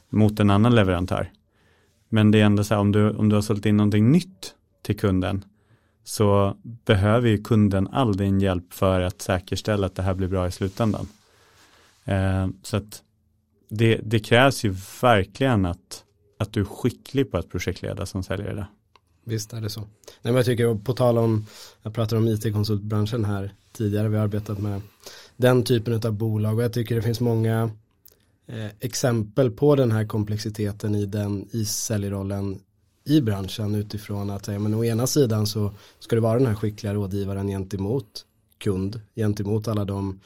mot 0.09 0.41
en 0.41 0.51
annan 0.51 0.75
leverantör. 0.75 1.31
Men 2.09 2.31
det 2.31 2.41
är 2.41 2.45
ändå 2.45 2.65
så 2.65 2.75
här, 2.75 2.81
om 2.81 2.93
du, 2.93 3.11
om 3.11 3.29
du 3.29 3.35
har 3.35 3.43
sålt 3.43 3.67
in 3.67 3.77
någonting 3.77 4.13
nytt 4.13 4.55
till 4.83 4.99
kunden 4.99 5.45
så 6.05 6.57
behöver 6.63 7.29
ju 7.29 7.43
kunden 7.43 7.89
all 7.89 8.17
din 8.17 8.41
hjälp 8.41 8.73
för 8.73 9.01
att 9.01 9.23
säkerställa 9.23 9.87
att 9.87 9.95
det 9.95 10.03
här 10.03 10.15
blir 10.15 10.29
bra 10.29 10.47
i 10.47 10.51
slutändan. 10.51 11.09
Eh, 12.05 12.49
så 12.63 12.77
att 12.77 13.03
det, 13.69 14.01
det, 14.05 14.21
krävs 14.21 14.65
ju 14.65 14.75
verkligen 15.03 15.67
att, 15.67 16.05
att 16.39 16.53
du 16.53 16.61
är 16.61 16.65
skicklig 16.65 17.31
på 17.31 17.37
att 17.37 17.49
projektleda 17.49 18.07
som 18.07 18.23
säljare. 18.23 18.67
Visst 19.25 19.53
är 19.53 19.61
det 19.61 19.71
så. 19.71 19.81
Nej, 19.81 19.89
men 20.23 20.35
jag 20.35 20.45
tycker, 20.45 20.75
på 20.75 20.93
tal 20.93 21.19
om, 21.19 21.47
jag 21.83 21.95
pratade 21.95 22.21
om 22.21 22.29
it-konsultbranschen 22.29 23.25
här 23.25 23.55
tidigare, 23.73 24.09
vi 24.09 24.17
har 24.17 24.25
arbetat 24.25 24.59
med 24.59 24.81
den 25.37 25.63
typen 25.63 25.95
av 25.95 26.13
bolag 26.13 26.59
och 26.59 26.65
jag 26.65 26.73
tycker 26.73 26.95
det 26.95 27.03
finns 27.03 27.21
många 27.21 27.71
eh, 28.47 28.71
exempel 28.81 29.51
på 29.51 29.77
den 29.77 29.93
här 29.93 30.07
komplexiteten 30.07 30.95
i 30.95 31.07
den 31.07 31.49
i 31.51 31.65
säljrollen 31.65 32.61
i 33.05 33.21
branschen 33.21 33.75
utifrån 33.75 34.31
att 34.31 34.49
ja, 34.49 34.59
men 34.59 34.75
å 34.75 34.85
ena 34.85 35.07
sidan 35.07 35.47
så 35.47 35.73
ska 35.99 36.17
det 36.17 36.23
vara 36.23 36.39
den 36.39 36.47
här 36.47 36.55
skickliga 36.55 36.95
rådgivaren 36.95 37.49
gentemot 37.49 38.27
kund, 38.59 39.01
gentemot 39.17 39.69
alla 39.69 39.85
de 39.85 40.21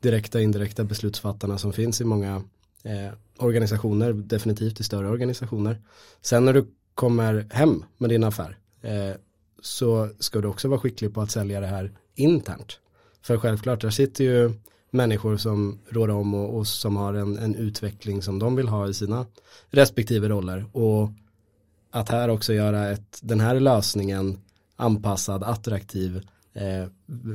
direkta 0.00 0.38
och 0.38 0.44
indirekta 0.44 0.84
beslutsfattarna 0.84 1.58
som 1.58 1.72
finns 1.72 2.00
i 2.00 2.04
många 2.04 2.42
eh, 2.82 3.12
organisationer, 3.38 4.12
definitivt 4.12 4.80
i 4.80 4.84
större 4.84 5.08
organisationer. 5.08 5.82
Sen 6.22 6.44
när 6.44 6.52
du 6.52 6.66
kommer 6.94 7.46
hem 7.50 7.84
med 7.98 8.10
din 8.10 8.24
affär 8.24 8.58
eh, 8.82 9.16
så 9.60 10.08
ska 10.18 10.40
du 10.40 10.48
också 10.48 10.68
vara 10.68 10.80
skicklig 10.80 11.14
på 11.14 11.20
att 11.20 11.30
sälja 11.30 11.60
det 11.60 11.66
här 11.66 11.92
internt. 12.14 12.78
För 13.22 13.38
självklart, 13.38 13.80
där 13.80 13.90
sitter 13.90 14.24
ju 14.24 14.52
människor 14.94 15.36
som 15.36 15.78
rår 15.88 16.10
om 16.10 16.34
och, 16.34 16.58
och 16.58 16.66
som 16.66 16.96
har 16.96 17.14
en, 17.14 17.38
en, 17.38 17.54
utveckling 17.54 18.22
som 18.22 18.38
de 18.38 18.56
vill 18.56 18.68
ha 18.68 18.88
i 18.88 18.94
sina 18.94 19.26
respektive 19.70 20.28
roller. 20.28 20.64
Och 20.72 21.10
att 21.90 22.08
här 22.08 22.28
också 22.28 22.52
göra 22.52 22.90
ett, 22.90 23.18
den 23.22 23.40
här 23.40 23.60
lösningen 23.60 24.38
anpassad, 24.76 25.42
attraktiv 25.42 26.28
eh, 26.52 26.86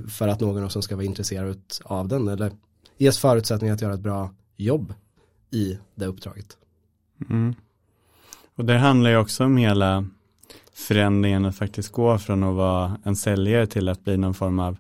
för 0.10 0.28
att 0.28 0.39
någon 0.39 0.69
som 0.69 0.82
ska 0.82 0.95
vara 0.95 1.06
intresserad 1.06 1.62
av 1.84 2.08
den 2.08 2.28
eller 2.28 2.52
ges 2.98 3.19
förutsättningar 3.19 3.74
att 3.74 3.82
göra 3.82 3.93
ett 3.93 4.00
bra 4.00 4.34
jobb 4.58 4.93
i 5.52 5.78
det 5.95 6.06
uppdraget. 6.06 6.58
Mm. 7.30 7.56
Och 8.56 8.65
det 8.65 8.78
handlar 8.78 9.10
ju 9.10 9.17
också 9.17 9.43
om 9.43 9.58
hela 9.58 10.06
förändringen 10.74 11.45
att 11.45 11.56
faktiskt 11.56 11.91
gå 11.91 12.17
från 12.17 12.43
att 12.43 12.56
vara 12.56 12.98
en 13.04 13.15
säljare 13.15 13.67
till 13.67 13.89
att 13.89 14.04
bli 14.04 14.17
någon 14.17 14.34
form 14.34 14.60
av, 14.60 14.78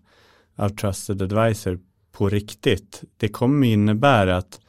av 0.55 0.69
trusted 0.69 1.21
advisor 1.21 1.79
på 2.11 2.29
riktigt. 2.29 3.03
Det 3.17 3.27
kommer 3.27 3.67
innebära 3.67 4.37
att, 4.37 4.59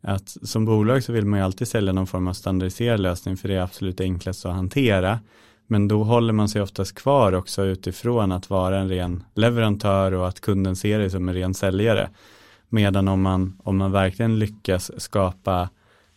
att 0.00 0.36
som 0.42 0.64
bolag 0.64 1.02
så 1.02 1.12
vill 1.12 1.26
man 1.26 1.38
ju 1.38 1.44
alltid 1.44 1.68
sälja 1.68 1.92
någon 1.92 2.06
form 2.06 2.28
av 2.28 2.32
standardiserad 2.32 3.00
lösning 3.00 3.36
för 3.36 3.48
det 3.48 3.54
är 3.54 3.60
absolut 3.60 4.00
enklast 4.00 4.46
att 4.46 4.54
hantera. 4.54 5.20
Men 5.66 5.88
då 5.88 6.04
håller 6.04 6.32
man 6.32 6.48
sig 6.48 6.62
oftast 6.62 6.94
kvar 6.94 7.32
också 7.32 7.64
utifrån 7.64 8.32
att 8.32 8.50
vara 8.50 8.78
en 8.78 8.88
ren 8.88 9.24
leverantör 9.34 10.12
och 10.12 10.28
att 10.28 10.40
kunden 10.40 10.76
ser 10.76 10.98
dig 10.98 11.10
som 11.10 11.28
en 11.28 11.34
ren 11.34 11.54
säljare. 11.54 12.10
Medan 12.68 13.08
om 13.08 13.22
man, 13.22 13.58
om 13.64 13.76
man 13.76 13.92
verkligen 13.92 14.38
lyckas 14.38 14.90
skapa 15.02 15.68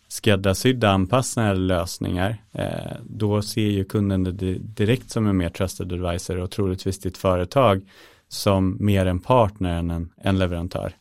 skräddarsydda 0.08 0.90
anpassade 0.90 1.54
lösningar, 1.54 2.36
eh, 2.52 2.96
då 3.04 3.42
ser 3.42 3.68
ju 3.68 3.84
kunden 3.84 4.24
det 4.24 4.54
direkt 4.58 5.10
som 5.10 5.26
en 5.26 5.36
mer 5.36 5.48
trusted 5.48 5.92
advisor 5.92 6.38
och 6.38 6.50
troligtvis 6.50 6.98
ditt 6.98 7.16
företag 7.16 7.82
som 8.28 8.76
mer 8.80 9.06
en 9.06 9.18
partner 9.18 9.78
än 9.78 9.90
en, 9.90 10.12
en 10.16 10.38
leverantör. 10.38 10.92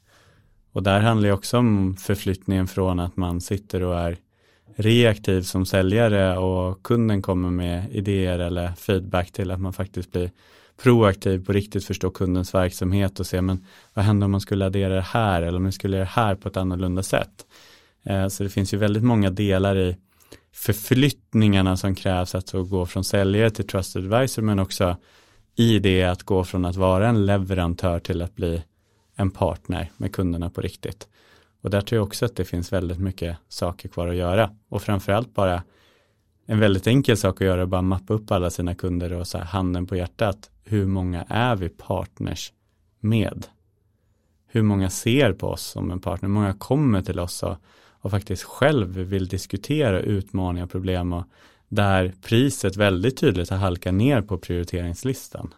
Och 0.71 0.83
där 0.83 0.99
handlar 0.99 1.27
det 1.27 1.33
också 1.33 1.57
om 1.57 1.95
förflyttningen 1.97 2.67
från 2.67 2.99
att 2.99 3.17
man 3.17 3.41
sitter 3.41 3.83
och 3.83 3.99
är 3.99 4.17
reaktiv 4.75 5.41
som 5.41 5.65
säljare 5.65 6.37
och 6.37 6.83
kunden 6.83 7.21
kommer 7.21 7.49
med 7.49 7.91
idéer 7.91 8.39
eller 8.39 8.71
feedback 8.71 9.31
till 9.31 9.51
att 9.51 9.59
man 9.59 9.73
faktiskt 9.73 10.11
blir 10.11 10.31
proaktiv 10.83 11.45
på 11.45 11.53
riktigt 11.53 11.85
förstå 11.85 12.09
kundens 12.09 12.53
verksamhet 12.53 13.19
och 13.19 13.27
se 13.27 13.41
men 13.41 13.65
vad 13.93 14.05
händer 14.05 14.25
om 14.25 14.31
man 14.31 14.41
skulle 14.41 14.65
addera 14.65 14.95
det 14.95 15.01
här 15.01 15.41
eller 15.41 15.57
om 15.57 15.63
man 15.63 15.71
skulle 15.71 15.97
göra 15.97 16.05
det 16.05 16.11
här 16.11 16.35
på 16.35 16.47
ett 16.47 16.57
annorlunda 16.57 17.03
sätt. 17.03 17.45
Eh, 18.03 18.27
så 18.27 18.43
det 18.43 18.49
finns 18.49 18.73
ju 18.73 18.77
väldigt 18.77 19.03
många 19.03 19.29
delar 19.29 19.77
i 19.77 19.97
förflyttningarna 20.53 21.77
som 21.77 21.95
krävs 21.95 22.35
att 22.35 22.51
gå 22.51 22.85
från 22.85 23.03
säljare 23.03 23.49
till 23.49 23.67
trusted 23.67 24.03
advisor 24.03 24.41
men 24.41 24.59
också 24.59 24.97
i 25.55 25.79
det 25.79 26.03
att 26.03 26.23
gå 26.23 26.43
från 26.43 26.65
att 26.65 26.75
vara 26.75 27.07
en 27.07 27.25
leverantör 27.25 27.99
till 27.99 28.21
att 28.21 28.35
bli 28.35 28.63
en 29.15 29.31
partner 29.31 29.91
med 29.97 30.13
kunderna 30.13 30.49
på 30.49 30.61
riktigt. 30.61 31.07
Och 31.61 31.69
där 31.69 31.81
tror 31.81 31.97
jag 31.97 32.07
också 32.07 32.25
att 32.25 32.35
det 32.35 32.45
finns 32.45 32.73
väldigt 32.73 32.99
mycket 32.99 33.37
saker 33.47 33.89
kvar 33.89 34.07
att 34.07 34.15
göra 34.15 34.55
och 34.69 34.81
framförallt 34.81 35.33
bara 35.33 35.63
en 36.45 36.59
väldigt 36.59 36.87
enkel 36.87 37.17
sak 37.17 37.41
att 37.41 37.47
göra 37.47 37.61
är 37.61 37.65
bara 37.65 37.81
mappa 37.81 38.13
upp 38.13 38.31
alla 38.31 38.49
sina 38.49 38.75
kunder 38.75 39.13
och 39.13 39.27
så 39.27 39.37
här 39.37 39.45
handen 39.45 39.85
på 39.85 39.95
hjärtat. 39.95 40.49
Hur 40.63 40.85
många 40.85 41.23
är 41.23 41.55
vi 41.55 41.69
partners 41.69 42.53
med? 42.99 43.47
Hur 44.47 44.61
många 44.61 44.89
ser 44.89 45.33
på 45.33 45.47
oss 45.47 45.63
som 45.63 45.91
en 45.91 45.99
partner? 45.99 46.29
Hur 46.29 46.33
många 46.33 46.53
kommer 46.53 47.01
till 47.01 47.19
oss 47.19 47.43
och, 47.43 47.55
och 47.99 48.11
faktiskt 48.11 48.43
själv 48.43 48.87
vill 48.87 49.27
diskutera 49.27 49.99
utmaningar 49.99 50.65
och 50.65 50.71
problem 50.71 51.13
och 51.13 51.25
där 51.69 52.13
priset 52.21 52.77
väldigt 52.77 53.17
tydligt 53.17 53.49
har 53.49 53.57
halkat 53.57 53.93
ner 53.93 54.21
på 54.21 54.37
prioriteringslistan. 54.37 55.53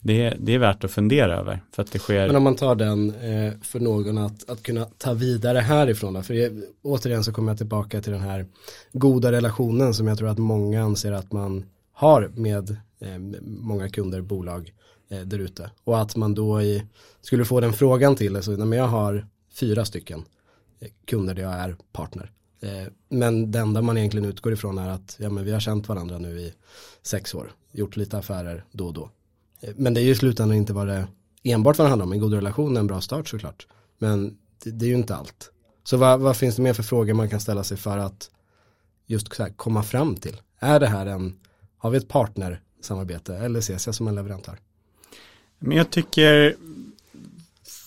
Det 0.00 0.22
är, 0.22 0.36
det 0.40 0.54
är 0.54 0.58
värt 0.58 0.84
att 0.84 0.90
fundera 0.90 1.36
över. 1.36 1.60
För 1.72 1.82
att 1.82 1.92
det 1.92 1.98
sker... 1.98 2.26
Men 2.26 2.36
om 2.36 2.42
man 2.42 2.56
tar 2.56 2.74
den 2.74 3.14
eh, 3.14 3.52
för 3.62 3.80
någon 3.80 4.18
att, 4.18 4.50
att 4.50 4.62
kunna 4.62 4.84
ta 4.84 5.12
vidare 5.12 5.58
härifrån 5.58 6.14
då, 6.14 6.22
för 6.22 6.34
det, 6.34 6.52
återigen 6.82 7.24
så 7.24 7.32
kommer 7.32 7.52
jag 7.52 7.58
tillbaka 7.58 8.00
till 8.00 8.12
den 8.12 8.20
här 8.20 8.46
goda 8.92 9.32
relationen 9.32 9.94
som 9.94 10.06
jag 10.06 10.18
tror 10.18 10.28
att 10.28 10.38
många 10.38 10.82
anser 10.82 11.12
att 11.12 11.32
man 11.32 11.64
har 11.92 12.30
med 12.34 12.70
eh, 13.00 13.18
många 13.42 13.88
kunder, 13.88 14.20
bolag 14.20 14.72
eh, 15.10 15.20
där 15.20 15.38
ute. 15.38 15.70
Och 15.84 16.00
att 16.00 16.16
man 16.16 16.34
då 16.34 16.62
i, 16.62 16.82
skulle 17.20 17.44
få 17.44 17.60
den 17.60 17.72
frågan 17.72 18.16
till, 18.16 18.36
alltså, 18.36 18.50
när 18.50 18.76
jag 18.76 18.88
har 18.88 19.26
fyra 19.54 19.84
stycken 19.84 20.24
eh, 20.80 20.88
kunder 21.04 21.34
där 21.34 21.42
jag 21.42 21.52
är 21.52 21.76
partner. 21.92 22.30
Eh, 22.60 22.92
men 23.08 23.50
det 23.50 23.58
enda 23.58 23.82
man 23.82 23.98
egentligen 23.98 24.28
utgår 24.28 24.52
ifrån 24.52 24.78
är 24.78 24.88
att 24.88 25.16
ja, 25.18 25.30
men 25.30 25.44
vi 25.44 25.52
har 25.52 25.60
känt 25.60 25.88
varandra 25.88 26.18
nu 26.18 26.40
i 26.40 26.54
sex 27.02 27.34
år, 27.34 27.52
gjort 27.72 27.96
lite 27.96 28.18
affärer 28.18 28.64
då 28.72 28.86
och 28.86 28.94
då. 28.94 29.10
Eh, 29.60 29.70
men 29.76 29.94
det 29.94 30.00
är 30.00 30.04
ju 30.04 30.10
i 30.10 30.14
slutändan 30.14 30.56
inte 30.56 30.72
vad 30.72 30.86
det 30.86 31.06
enbart 31.42 31.78
vad 31.78 31.84
det 31.84 31.88
handlar 31.88 32.06
om, 32.06 32.12
en 32.12 32.20
god 32.20 32.34
relation 32.34 32.76
är 32.76 32.80
en 32.80 32.86
bra 32.86 33.00
start 33.00 33.28
såklart. 33.28 33.66
Men 33.98 34.38
det, 34.64 34.70
det 34.70 34.84
är 34.84 34.88
ju 34.88 34.94
inte 34.94 35.16
allt. 35.16 35.50
Så 35.84 35.96
vad, 35.96 36.20
vad, 36.20 36.36
finns 36.36 36.56
det 36.56 36.62
mer 36.62 36.72
för 36.72 36.82
frågor 36.82 37.14
man 37.14 37.28
kan 37.28 37.40
ställa 37.40 37.64
sig 37.64 37.76
för 37.76 37.98
att 37.98 38.30
just 39.06 39.38
här, 39.38 39.50
komma 39.50 39.82
fram 39.82 40.16
till? 40.16 40.40
Är 40.58 40.80
det 40.80 40.86
här 40.86 41.06
en, 41.06 41.40
har 41.78 41.90
vi 41.90 41.98
ett 41.98 42.08
partnersamarbete 42.08 43.36
eller 43.36 43.58
ses 43.58 43.86
jag 43.86 43.94
som 43.94 44.08
en 44.08 44.14
leverantör? 44.14 44.58
Men 45.58 45.76
jag 45.76 45.90
tycker, 45.90 46.56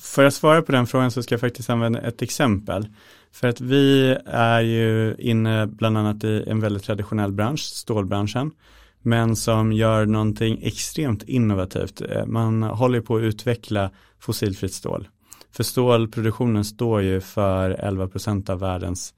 för 0.02 0.24
att 0.24 0.34
svara 0.34 0.62
på 0.62 0.72
den 0.72 0.88
frågan 0.88 1.12
så 1.12 1.24
ska 1.24 1.34
jag 1.34 1.42
faktiskt 1.42 1.70
använda 1.70 2.02
ett 2.02 2.22
exempel. 2.22 2.88
För 3.32 3.48
att 3.48 3.62
vi 3.62 4.18
är 4.26 4.62
ju 4.62 5.16
inne 5.20 5.68
bland 5.68 5.98
annat 5.98 6.24
i 6.24 6.44
en 6.48 6.60
väldigt 6.60 6.84
traditionell 6.84 7.32
bransch, 7.32 7.60
stålbranschen, 7.60 8.52
men 9.02 9.36
som 9.36 9.74
gör 9.74 10.06
någonting 10.06 10.60
extremt 10.64 11.24
innovativt. 11.24 12.02
Eh, 12.02 12.26
man 12.26 12.64
håller 12.64 13.02
på 13.02 13.16
att 13.16 13.22
utveckla 13.22 13.92
fossilfritt 14.20 14.74
stål. 14.74 15.08
För 15.52 15.64
stålproduktionen 15.64 16.66
står 16.66 17.02
ju 17.02 17.22
för 17.22 17.72
11% 17.72 18.50
av 18.50 18.60
världens 18.60 19.14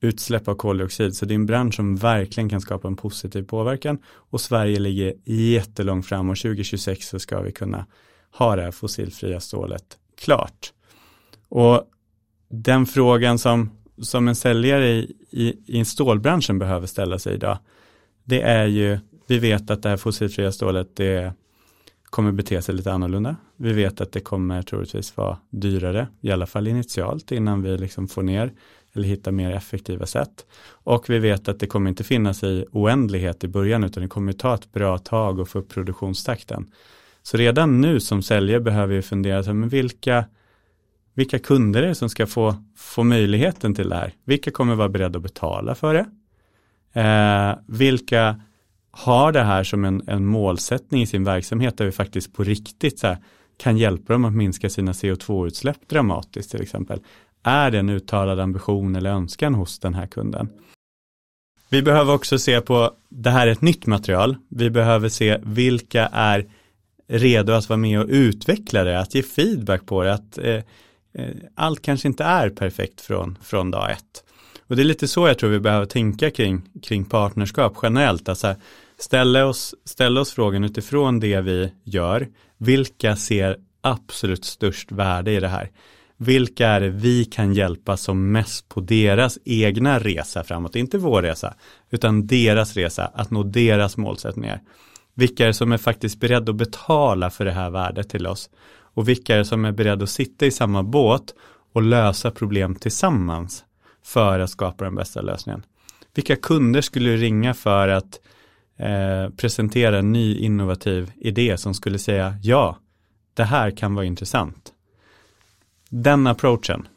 utsläpp 0.00 0.48
av 0.48 0.54
koldioxid. 0.54 1.16
Så 1.16 1.26
det 1.26 1.34
är 1.34 1.36
en 1.36 1.46
bransch 1.46 1.74
som 1.74 1.96
verkligen 1.96 2.48
kan 2.48 2.60
skapa 2.60 2.88
en 2.88 2.96
positiv 2.96 3.42
påverkan 3.42 3.98
och 4.06 4.40
Sverige 4.40 4.78
ligger 4.78 5.14
jättelångt 5.24 6.06
fram 6.06 6.30
och 6.30 6.36
2026 6.36 7.08
så 7.08 7.18
ska 7.18 7.40
vi 7.40 7.52
kunna 7.52 7.86
ha 8.32 8.56
det 8.56 8.62
här 8.62 8.70
fossilfria 8.70 9.40
stålet 9.40 9.98
klart. 10.20 10.72
Och 11.48 11.84
den 12.62 12.86
frågan 12.86 13.38
som, 13.38 13.70
som 14.02 14.28
en 14.28 14.34
säljare 14.34 14.88
i, 14.88 15.16
i, 15.30 15.54
i 15.66 15.84
stålbranschen 15.84 16.58
behöver 16.58 16.86
ställa 16.86 17.18
sig 17.18 17.34
idag, 17.34 17.58
det 18.24 18.42
är 18.42 18.66
ju, 18.66 18.98
vi 19.26 19.38
vet 19.38 19.70
att 19.70 19.82
det 19.82 19.88
här 19.88 19.96
fossilfria 19.96 20.52
stålet, 20.52 20.96
det 20.96 21.32
kommer 22.04 22.32
bete 22.32 22.62
sig 22.62 22.74
lite 22.74 22.92
annorlunda. 22.92 23.36
Vi 23.56 23.72
vet 23.72 24.00
att 24.00 24.12
det 24.12 24.20
kommer 24.20 24.62
troligtvis 24.62 25.16
vara 25.16 25.38
dyrare, 25.50 26.08
i 26.20 26.30
alla 26.30 26.46
fall 26.46 26.66
initialt, 26.66 27.32
innan 27.32 27.62
vi 27.62 27.78
liksom 27.78 28.08
får 28.08 28.22
ner 28.22 28.52
eller 28.92 29.08
hittar 29.08 29.32
mer 29.32 29.50
effektiva 29.50 30.06
sätt. 30.06 30.46
Och 30.68 31.10
vi 31.10 31.18
vet 31.18 31.48
att 31.48 31.60
det 31.60 31.66
kommer 31.66 31.90
inte 31.90 32.04
finnas 32.04 32.42
i 32.42 32.66
oändlighet 32.72 33.44
i 33.44 33.48
början, 33.48 33.84
utan 33.84 34.02
det 34.02 34.08
kommer 34.08 34.32
ta 34.32 34.54
ett 34.54 34.72
bra 34.72 34.98
tag 34.98 35.40
att 35.40 35.48
få 35.48 35.58
upp 35.58 35.68
produktionstakten. 35.68 36.72
Så 37.22 37.36
redan 37.36 37.80
nu 37.80 38.00
som 38.00 38.22
säljare 38.22 38.60
behöver 38.60 38.94
vi 38.94 39.02
fundera, 39.02 39.52
men 39.52 39.68
vilka 39.68 40.24
vilka 41.16 41.38
kunder 41.38 41.82
är 41.82 41.86
det 41.86 41.94
som 41.94 42.08
ska 42.08 42.26
få, 42.26 42.54
få 42.76 43.04
möjligheten 43.04 43.74
till 43.74 43.88
det 43.88 43.94
här? 43.94 44.12
Vilka 44.24 44.50
kommer 44.50 44.74
vara 44.74 44.88
beredda 44.88 45.16
att 45.16 45.22
betala 45.22 45.74
för 45.74 45.94
det? 45.94 46.06
Eh, 47.00 47.58
vilka 47.66 48.40
har 48.90 49.32
det 49.32 49.42
här 49.42 49.64
som 49.64 49.84
en, 49.84 50.02
en 50.06 50.26
målsättning 50.26 51.02
i 51.02 51.06
sin 51.06 51.24
verksamhet 51.24 51.78
där 51.78 51.84
vi 51.84 51.92
faktiskt 51.92 52.32
på 52.32 52.44
riktigt 52.44 53.02
här, 53.02 53.18
kan 53.56 53.76
hjälpa 53.76 54.12
dem 54.12 54.24
att 54.24 54.34
minska 54.34 54.70
sina 54.70 54.92
CO2-utsläpp 54.92 55.88
dramatiskt 55.88 56.50
till 56.50 56.62
exempel. 56.62 57.00
Är 57.42 57.70
det 57.70 57.78
en 57.78 57.88
uttalad 57.88 58.40
ambition 58.40 58.96
eller 58.96 59.10
önskan 59.10 59.54
hos 59.54 59.78
den 59.78 59.94
här 59.94 60.06
kunden? 60.06 60.48
Vi 61.68 61.82
behöver 61.82 62.14
också 62.14 62.38
se 62.38 62.60
på, 62.60 62.90
det 63.08 63.30
här 63.30 63.46
är 63.46 63.52
ett 63.52 63.62
nytt 63.62 63.86
material, 63.86 64.36
vi 64.48 64.70
behöver 64.70 65.08
se 65.08 65.38
vilka 65.42 66.06
är 66.06 66.46
redo 67.08 67.52
att 67.52 67.68
vara 67.68 67.76
med 67.76 68.00
och 68.00 68.06
utveckla 68.08 68.84
det, 68.84 69.00
att 69.00 69.14
ge 69.14 69.22
feedback 69.22 69.86
på 69.86 70.02
det, 70.02 70.14
att 70.14 70.38
eh, 70.38 70.44
Eh, 70.46 70.62
Eh, 71.18 71.34
allt 71.54 71.82
kanske 71.82 72.08
inte 72.08 72.24
är 72.24 72.50
perfekt 72.50 73.00
från, 73.00 73.38
från 73.42 73.70
dag 73.70 73.90
ett. 73.90 74.24
Och 74.68 74.76
det 74.76 74.82
är 74.82 74.84
lite 74.84 75.08
så 75.08 75.28
jag 75.28 75.38
tror 75.38 75.50
vi 75.50 75.60
behöver 75.60 75.86
tänka 75.86 76.30
kring, 76.30 76.62
kring 76.82 77.04
partnerskap 77.04 77.78
generellt. 77.82 78.28
Alltså 78.28 78.54
ställa 78.98 79.46
oss, 79.46 79.74
ställa 79.84 80.20
oss 80.20 80.32
frågan 80.32 80.64
utifrån 80.64 81.20
det 81.20 81.40
vi 81.40 81.72
gör. 81.84 82.28
Vilka 82.58 83.16
ser 83.16 83.56
absolut 83.80 84.44
störst 84.44 84.92
värde 84.92 85.32
i 85.32 85.40
det 85.40 85.48
här? 85.48 85.70
Vilka 86.16 86.68
är 86.68 86.80
det 86.80 86.88
vi 86.88 87.24
kan 87.24 87.54
hjälpa 87.54 87.96
som 87.96 88.32
mest 88.32 88.68
på 88.68 88.80
deras 88.80 89.38
egna 89.44 89.98
resa 89.98 90.44
framåt? 90.44 90.76
Inte 90.76 90.98
vår 90.98 91.22
resa, 91.22 91.54
utan 91.90 92.26
deras 92.26 92.74
resa, 92.74 93.06
att 93.14 93.30
nå 93.30 93.42
deras 93.42 93.96
målsättningar. 93.96 94.60
Vilka 95.14 95.42
är 95.42 95.46
det 95.46 95.54
som 95.54 95.72
är 95.72 95.78
faktiskt 95.78 96.20
beredda 96.20 96.50
att 96.50 96.56
betala 96.56 97.30
för 97.30 97.44
det 97.44 97.52
här 97.52 97.70
värdet 97.70 98.08
till 98.08 98.26
oss? 98.26 98.50
Och 98.96 99.08
vilka 99.08 99.34
är 99.34 99.38
det 99.38 99.44
som 99.44 99.64
är 99.64 99.72
beredda 99.72 100.04
att 100.04 100.10
sitta 100.10 100.46
i 100.46 100.50
samma 100.50 100.82
båt 100.82 101.34
och 101.72 101.82
lösa 101.82 102.30
problem 102.30 102.74
tillsammans 102.74 103.64
för 104.02 104.40
att 104.40 104.50
skapa 104.50 104.84
den 104.84 104.94
bästa 104.94 105.22
lösningen. 105.22 105.62
Vilka 106.14 106.36
kunder 106.36 106.80
skulle 106.80 107.10
du 107.10 107.16
ringa 107.16 107.54
för 107.54 107.88
att 107.88 108.20
eh, 108.76 109.30
presentera 109.36 109.98
en 109.98 110.12
ny 110.12 110.38
innovativ 110.38 111.12
idé 111.16 111.58
som 111.58 111.74
skulle 111.74 111.98
säga 111.98 112.38
ja, 112.42 112.78
det 113.34 113.44
här 113.44 113.70
kan 113.70 113.94
vara 113.94 114.04
intressant. 114.04 114.72
Den 115.88 116.26
approachen. 116.26 116.88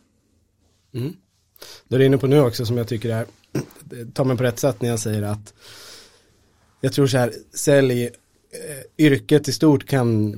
Mm. 0.94 1.14
Det 1.88 1.96
är 1.96 2.00
inne 2.00 2.18
på 2.18 2.28
nu 2.28 2.40
också 2.40 2.66
som 2.66 2.78
jag 2.78 2.88
tycker 2.88 3.10
är, 3.10 3.26
tar 4.14 4.26
mig 4.26 4.38
på 4.38 4.44
rätt 4.44 4.60
sätt 4.60 4.82
när 4.82 4.90
jag 4.90 5.00
säger 5.00 5.24
att 5.24 5.54
jag 6.82 6.94
tror 6.94 7.08
så 7.08 7.18
här, 7.18 7.34
sälj, 7.54 8.10
Eh, 8.52 9.06
yrket 9.06 9.48
i 9.48 9.52
stort 9.52 9.86
kan 9.86 10.30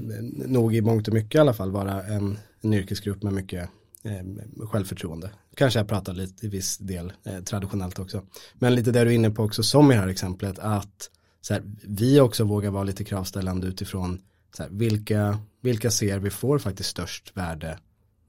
nog 0.46 0.76
i 0.76 0.82
mångt 0.82 1.08
och 1.08 1.14
mycket 1.14 1.36
i 1.36 1.40
alla 1.40 1.54
fall 1.54 1.72
vara 1.72 2.04
en, 2.04 2.38
en 2.62 2.74
yrkesgrupp 2.74 3.24
med 3.24 3.34
mycket 3.34 3.70
eh, 4.04 4.66
självförtroende. 4.68 5.30
Kanske 5.56 5.80
jag 5.80 5.88
pratar 5.88 6.14
lite 6.14 6.46
i 6.46 6.50
viss 6.50 6.78
del 6.78 7.14
eh, 7.24 7.40
traditionellt 7.40 8.00
också. 8.00 8.24
Men 8.54 8.76
lite 8.76 8.92
där 8.92 9.06
du 9.06 9.12
är 9.12 9.16
inne 9.16 9.32
på 9.32 9.44
också 9.44 9.64
som 9.64 9.92
i 9.92 9.96
det 9.96 10.02
här 10.02 10.08
exemplet 10.08 10.60
att 10.60 11.10
så 11.42 11.54
här, 11.54 11.64
vi 11.84 12.20
också 12.20 12.44
vågar 12.44 12.72
vara 12.72 12.84
lite 12.84 13.04
kravställande 13.04 13.68
utifrån 13.68 14.22
så 14.58 14.64
här, 14.64 14.70
vilka, 14.70 15.40
vilka 15.62 15.92
ser 15.92 16.20
vi 16.20 16.30
får 16.30 16.60
faktiskt 16.60 16.90
störst 16.90 17.38
värde 17.38 17.80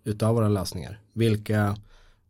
utav 0.04 0.34
våra 0.34 0.48
lösningar. 0.48 1.00
Vilka, 1.12 1.76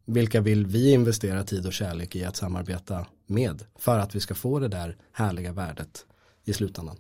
vilka 0.07 0.41
vill 0.41 0.67
vi 0.67 0.93
investera 0.93 1.45
tid 1.45 1.67
och 1.67 1.73
kärlek 1.73 2.17
i 2.17 2.25
att 2.25 2.37
samarbeta 2.37 3.07
med 3.27 3.65
för 3.79 3.99
att 3.99 4.15
vi 4.15 4.21
ska 4.21 4.35
få 4.35 4.59
det 4.59 4.69
där 4.69 4.97
härliga 5.12 5.53
värdet 5.53 6.07
i 6.45 6.53
slutändan. 6.53 6.97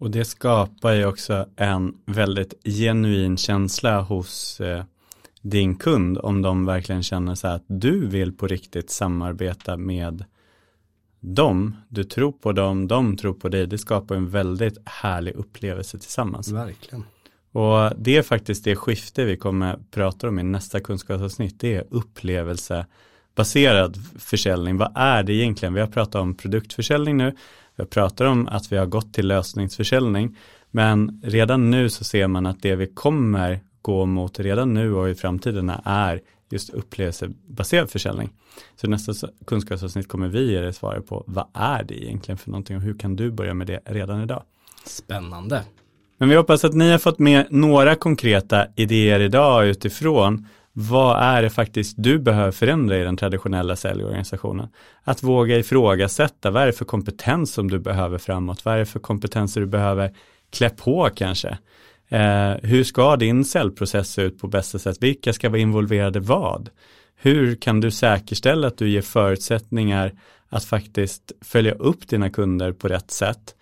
Och 0.00 0.10
det 0.10 0.24
skapar 0.24 0.92
ju 0.92 1.06
också 1.06 1.46
en 1.56 1.94
väldigt 2.06 2.54
genuin 2.64 3.36
känsla 3.36 4.00
hos 4.00 4.60
eh, 4.60 4.84
din 5.42 5.76
kund 5.76 6.18
om 6.18 6.42
de 6.42 6.66
verkligen 6.66 7.02
känner 7.02 7.34
så 7.34 7.48
här 7.48 7.54
att 7.54 7.64
du 7.66 8.06
vill 8.06 8.32
på 8.32 8.46
riktigt 8.46 8.90
samarbeta 8.90 9.76
med 9.76 10.24
dem, 11.20 11.76
du 11.88 12.04
tror 12.04 12.32
på 12.32 12.52
dem, 12.52 12.88
de 12.88 13.16
tror 13.16 13.34
på 13.34 13.48
dig, 13.48 13.66
det 13.66 13.78
skapar 13.78 14.14
en 14.14 14.30
väldigt 14.30 14.78
härlig 14.84 15.34
upplevelse 15.34 15.98
tillsammans. 15.98 16.48
Verkligen. 16.48 17.04
Och 17.52 17.92
det 17.96 18.16
är 18.16 18.22
faktiskt 18.22 18.64
det 18.64 18.76
skifte 18.76 19.24
vi 19.24 19.36
kommer 19.36 19.78
prata 19.90 20.28
om 20.28 20.38
i 20.38 20.42
nästa 20.42 20.80
kunskapsavsnitt, 20.80 21.60
det 21.60 21.74
är 21.74 21.84
upplevelsebaserad 21.90 23.96
försäljning. 24.18 24.76
Vad 24.76 24.92
är 24.94 25.22
det 25.22 25.32
egentligen? 25.32 25.74
Vi 25.74 25.80
har 25.80 25.88
pratat 25.88 26.14
om 26.14 26.34
produktförsäljning 26.34 27.16
nu, 27.16 27.36
vi 27.80 27.82
har 27.82 27.88
pratat 27.88 28.26
om 28.26 28.48
att 28.48 28.72
vi 28.72 28.76
har 28.76 28.86
gått 28.86 29.14
till 29.14 29.26
lösningsförsäljning, 29.26 30.36
men 30.70 31.20
redan 31.24 31.70
nu 31.70 31.90
så 31.90 32.04
ser 32.04 32.26
man 32.26 32.46
att 32.46 32.62
det 32.62 32.76
vi 32.76 32.86
kommer 32.86 33.60
gå 33.82 34.06
mot 34.06 34.40
redan 34.40 34.74
nu 34.74 34.94
och 34.94 35.10
i 35.10 35.14
framtiden 35.14 35.72
är 35.84 36.20
just 36.50 36.70
upplevelsebaserad 36.70 37.90
försäljning. 37.90 38.30
Så 38.76 38.86
nästa 38.86 39.28
kunskapsavsnitt 39.46 40.08
kommer 40.08 40.28
vi 40.28 40.52
ge 40.52 40.60
dig 40.60 40.72
svar 40.72 41.00
på 41.00 41.24
vad 41.26 41.46
är 41.54 41.82
det 41.82 42.04
egentligen 42.04 42.38
för 42.38 42.50
någonting 42.50 42.76
och 42.76 42.82
hur 42.82 42.98
kan 42.98 43.16
du 43.16 43.30
börja 43.30 43.54
med 43.54 43.66
det 43.66 43.80
redan 43.84 44.22
idag. 44.22 44.42
Spännande. 44.84 45.62
Men 46.18 46.28
vi 46.28 46.36
hoppas 46.36 46.64
att 46.64 46.74
ni 46.74 46.90
har 46.90 46.98
fått 46.98 47.18
med 47.18 47.46
några 47.50 47.94
konkreta 47.94 48.66
idéer 48.76 49.20
idag 49.20 49.66
utifrån 49.66 50.46
vad 50.72 51.22
är 51.22 51.42
det 51.42 51.50
faktiskt 51.50 51.94
du 51.98 52.18
behöver 52.18 52.52
förändra 52.52 52.98
i 52.98 53.04
den 53.04 53.16
traditionella 53.16 53.76
säljorganisationen? 53.76 54.68
Att 55.02 55.22
våga 55.22 55.58
ifrågasätta, 55.58 56.50
vad 56.50 56.62
är 56.62 56.66
det 56.66 56.72
för 56.72 56.84
kompetens 56.84 57.52
som 57.52 57.70
du 57.70 57.78
behöver 57.78 58.18
framåt? 58.18 58.64
Vad 58.64 58.74
är 58.74 58.78
det 58.78 58.86
för 58.86 59.00
kompetenser 59.00 59.60
du 59.60 59.66
behöver 59.66 60.14
klä 60.50 60.70
på 60.70 61.10
kanske? 61.14 61.58
Eh, 62.08 62.52
hur 62.62 62.84
ska 62.84 63.16
din 63.16 63.44
säljprocess 63.44 64.12
se 64.12 64.22
ut 64.22 64.38
på 64.38 64.48
bästa 64.48 64.78
sätt? 64.78 64.96
Vilka 65.00 65.32
ska 65.32 65.48
vara 65.48 65.60
involverade 65.60 66.20
vad? 66.20 66.70
Hur 67.16 67.54
kan 67.54 67.80
du 67.80 67.90
säkerställa 67.90 68.66
att 68.66 68.78
du 68.78 68.88
ger 68.88 69.02
förutsättningar 69.02 70.12
att 70.48 70.64
faktiskt 70.64 71.32
följa 71.40 71.72
upp 71.72 72.08
dina 72.08 72.30
kunder 72.30 72.72
på 72.72 72.88
rätt 72.88 73.10
sätt? 73.10 73.54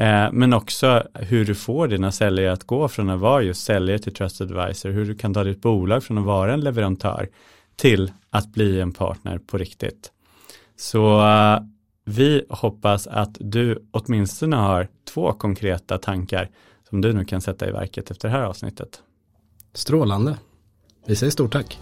Eh, 0.00 0.28
men 0.32 0.52
också 0.52 1.02
hur 1.14 1.44
du 1.44 1.54
får 1.54 1.88
dina 1.88 2.12
säljare 2.12 2.52
att 2.52 2.64
gå 2.64 2.88
från 2.88 3.10
att 3.10 3.20
vara 3.20 3.42
just 3.42 3.64
säljare 3.64 3.98
till 3.98 4.14
trusted 4.14 4.58
advisor, 4.58 4.90
hur 4.90 5.04
du 5.04 5.14
kan 5.14 5.34
ta 5.34 5.44
ditt 5.44 5.62
bolag 5.62 6.04
från 6.04 6.18
att 6.18 6.24
vara 6.24 6.54
en 6.54 6.60
leverantör 6.60 7.28
till 7.76 8.12
att 8.30 8.52
bli 8.52 8.80
en 8.80 8.92
partner 8.92 9.38
på 9.38 9.58
riktigt. 9.58 10.12
Så 10.76 11.20
uh, 11.20 11.58
vi 12.04 12.44
hoppas 12.48 13.06
att 13.06 13.36
du 13.40 13.88
åtminstone 13.90 14.56
har 14.56 14.88
två 15.14 15.32
konkreta 15.32 15.98
tankar 15.98 16.50
som 16.90 17.00
du 17.00 17.12
nu 17.12 17.24
kan 17.24 17.40
sätta 17.40 17.68
i 17.68 17.72
verket 17.72 18.10
efter 18.10 18.28
det 18.28 18.34
här 18.34 18.42
avsnittet. 18.42 19.02
Strålande. 19.74 20.38
Vi 21.06 21.16
säger 21.16 21.30
stort 21.30 21.52
tack. 21.52 21.78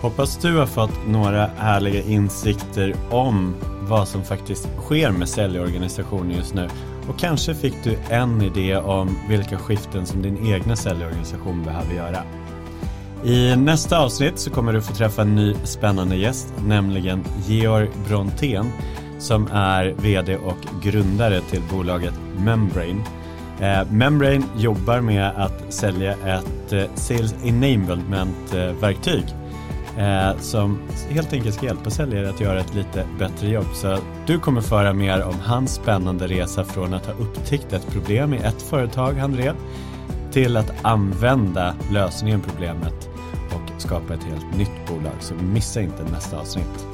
Hoppas 0.00 0.38
du 0.38 0.56
har 0.56 0.66
fått 0.66 1.06
några 1.08 1.46
härliga 1.46 2.02
insikter 2.02 2.94
om 3.10 3.54
vad 3.88 4.08
som 4.08 4.24
faktiskt 4.24 4.68
sker 4.78 5.10
med 5.10 5.28
säljorganisationen 5.28 6.30
just 6.30 6.54
nu. 6.54 6.68
Och 7.08 7.18
kanske 7.18 7.54
fick 7.54 7.74
du 7.84 7.96
en 8.10 8.42
idé 8.42 8.76
om 8.76 9.18
vilka 9.28 9.58
skiften 9.58 10.06
som 10.06 10.22
din 10.22 10.46
egna 10.46 10.76
säljorganisation 10.76 11.64
behöver 11.64 11.94
göra. 11.94 12.22
I 13.24 13.56
nästa 13.56 13.98
avsnitt 13.98 14.38
så 14.38 14.50
kommer 14.50 14.72
du 14.72 14.82
få 14.82 14.94
träffa 14.94 15.22
en 15.22 15.34
ny 15.34 15.54
spännande 15.64 16.16
gäst, 16.16 16.54
nämligen 16.66 17.24
Georg 17.46 17.88
Brontén 18.08 18.72
som 19.18 19.46
är 19.52 19.94
vd 19.98 20.36
och 20.36 20.82
grundare 20.82 21.40
till 21.40 21.62
bolaget 21.70 22.14
Membrane 22.38 23.02
Eh, 23.60 23.90
Membrane 23.90 24.42
jobbar 24.56 25.00
med 25.00 25.32
att 25.36 25.72
sälja 25.72 26.12
ett 26.12 26.72
eh, 26.72 26.84
Sales 26.94 27.34
Enablement-verktyg 27.44 29.24
eh, 29.24 29.43
eh, 29.98 30.38
som 30.38 30.78
helt 31.08 31.32
enkelt 31.32 31.54
ska 31.54 31.66
hjälpa 31.66 31.90
säljare 31.90 32.30
att 32.30 32.40
göra 32.40 32.60
ett 32.60 32.74
lite 32.74 33.06
bättre 33.18 33.48
jobb. 33.48 33.66
Så 33.74 33.98
du 34.26 34.38
kommer 34.38 34.60
föra 34.60 34.92
mer 34.92 35.22
om 35.22 35.34
hans 35.42 35.74
spännande 35.74 36.26
resa 36.26 36.64
från 36.64 36.94
att 36.94 37.06
ha 37.06 37.12
upptäckt 37.12 37.72
ett 37.72 37.92
problem 37.92 38.34
i 38.34 38.36
ett 38.36 38.62
företag 38.62 39.12
han 39.12 39.32
drev 39.32 39.54
till 40.32 40.56
att 40.56 40.72
använda 40.82 41.74
lösningen 41.90 42.40
på 42.40 42.50
problemet 42.50 43.08
och 43.54 43.82
skapa 43.82 44.14
ett 44.14 44.24
helt 44.24 44.56
nytt 44.56 44.88
bolag. 44.88 45.16
Så 45.20 45.34
missa 45.34 45.80
inte 45.80 46.02
nästa 46.12 46.38
avsnitt. 46.38 46.93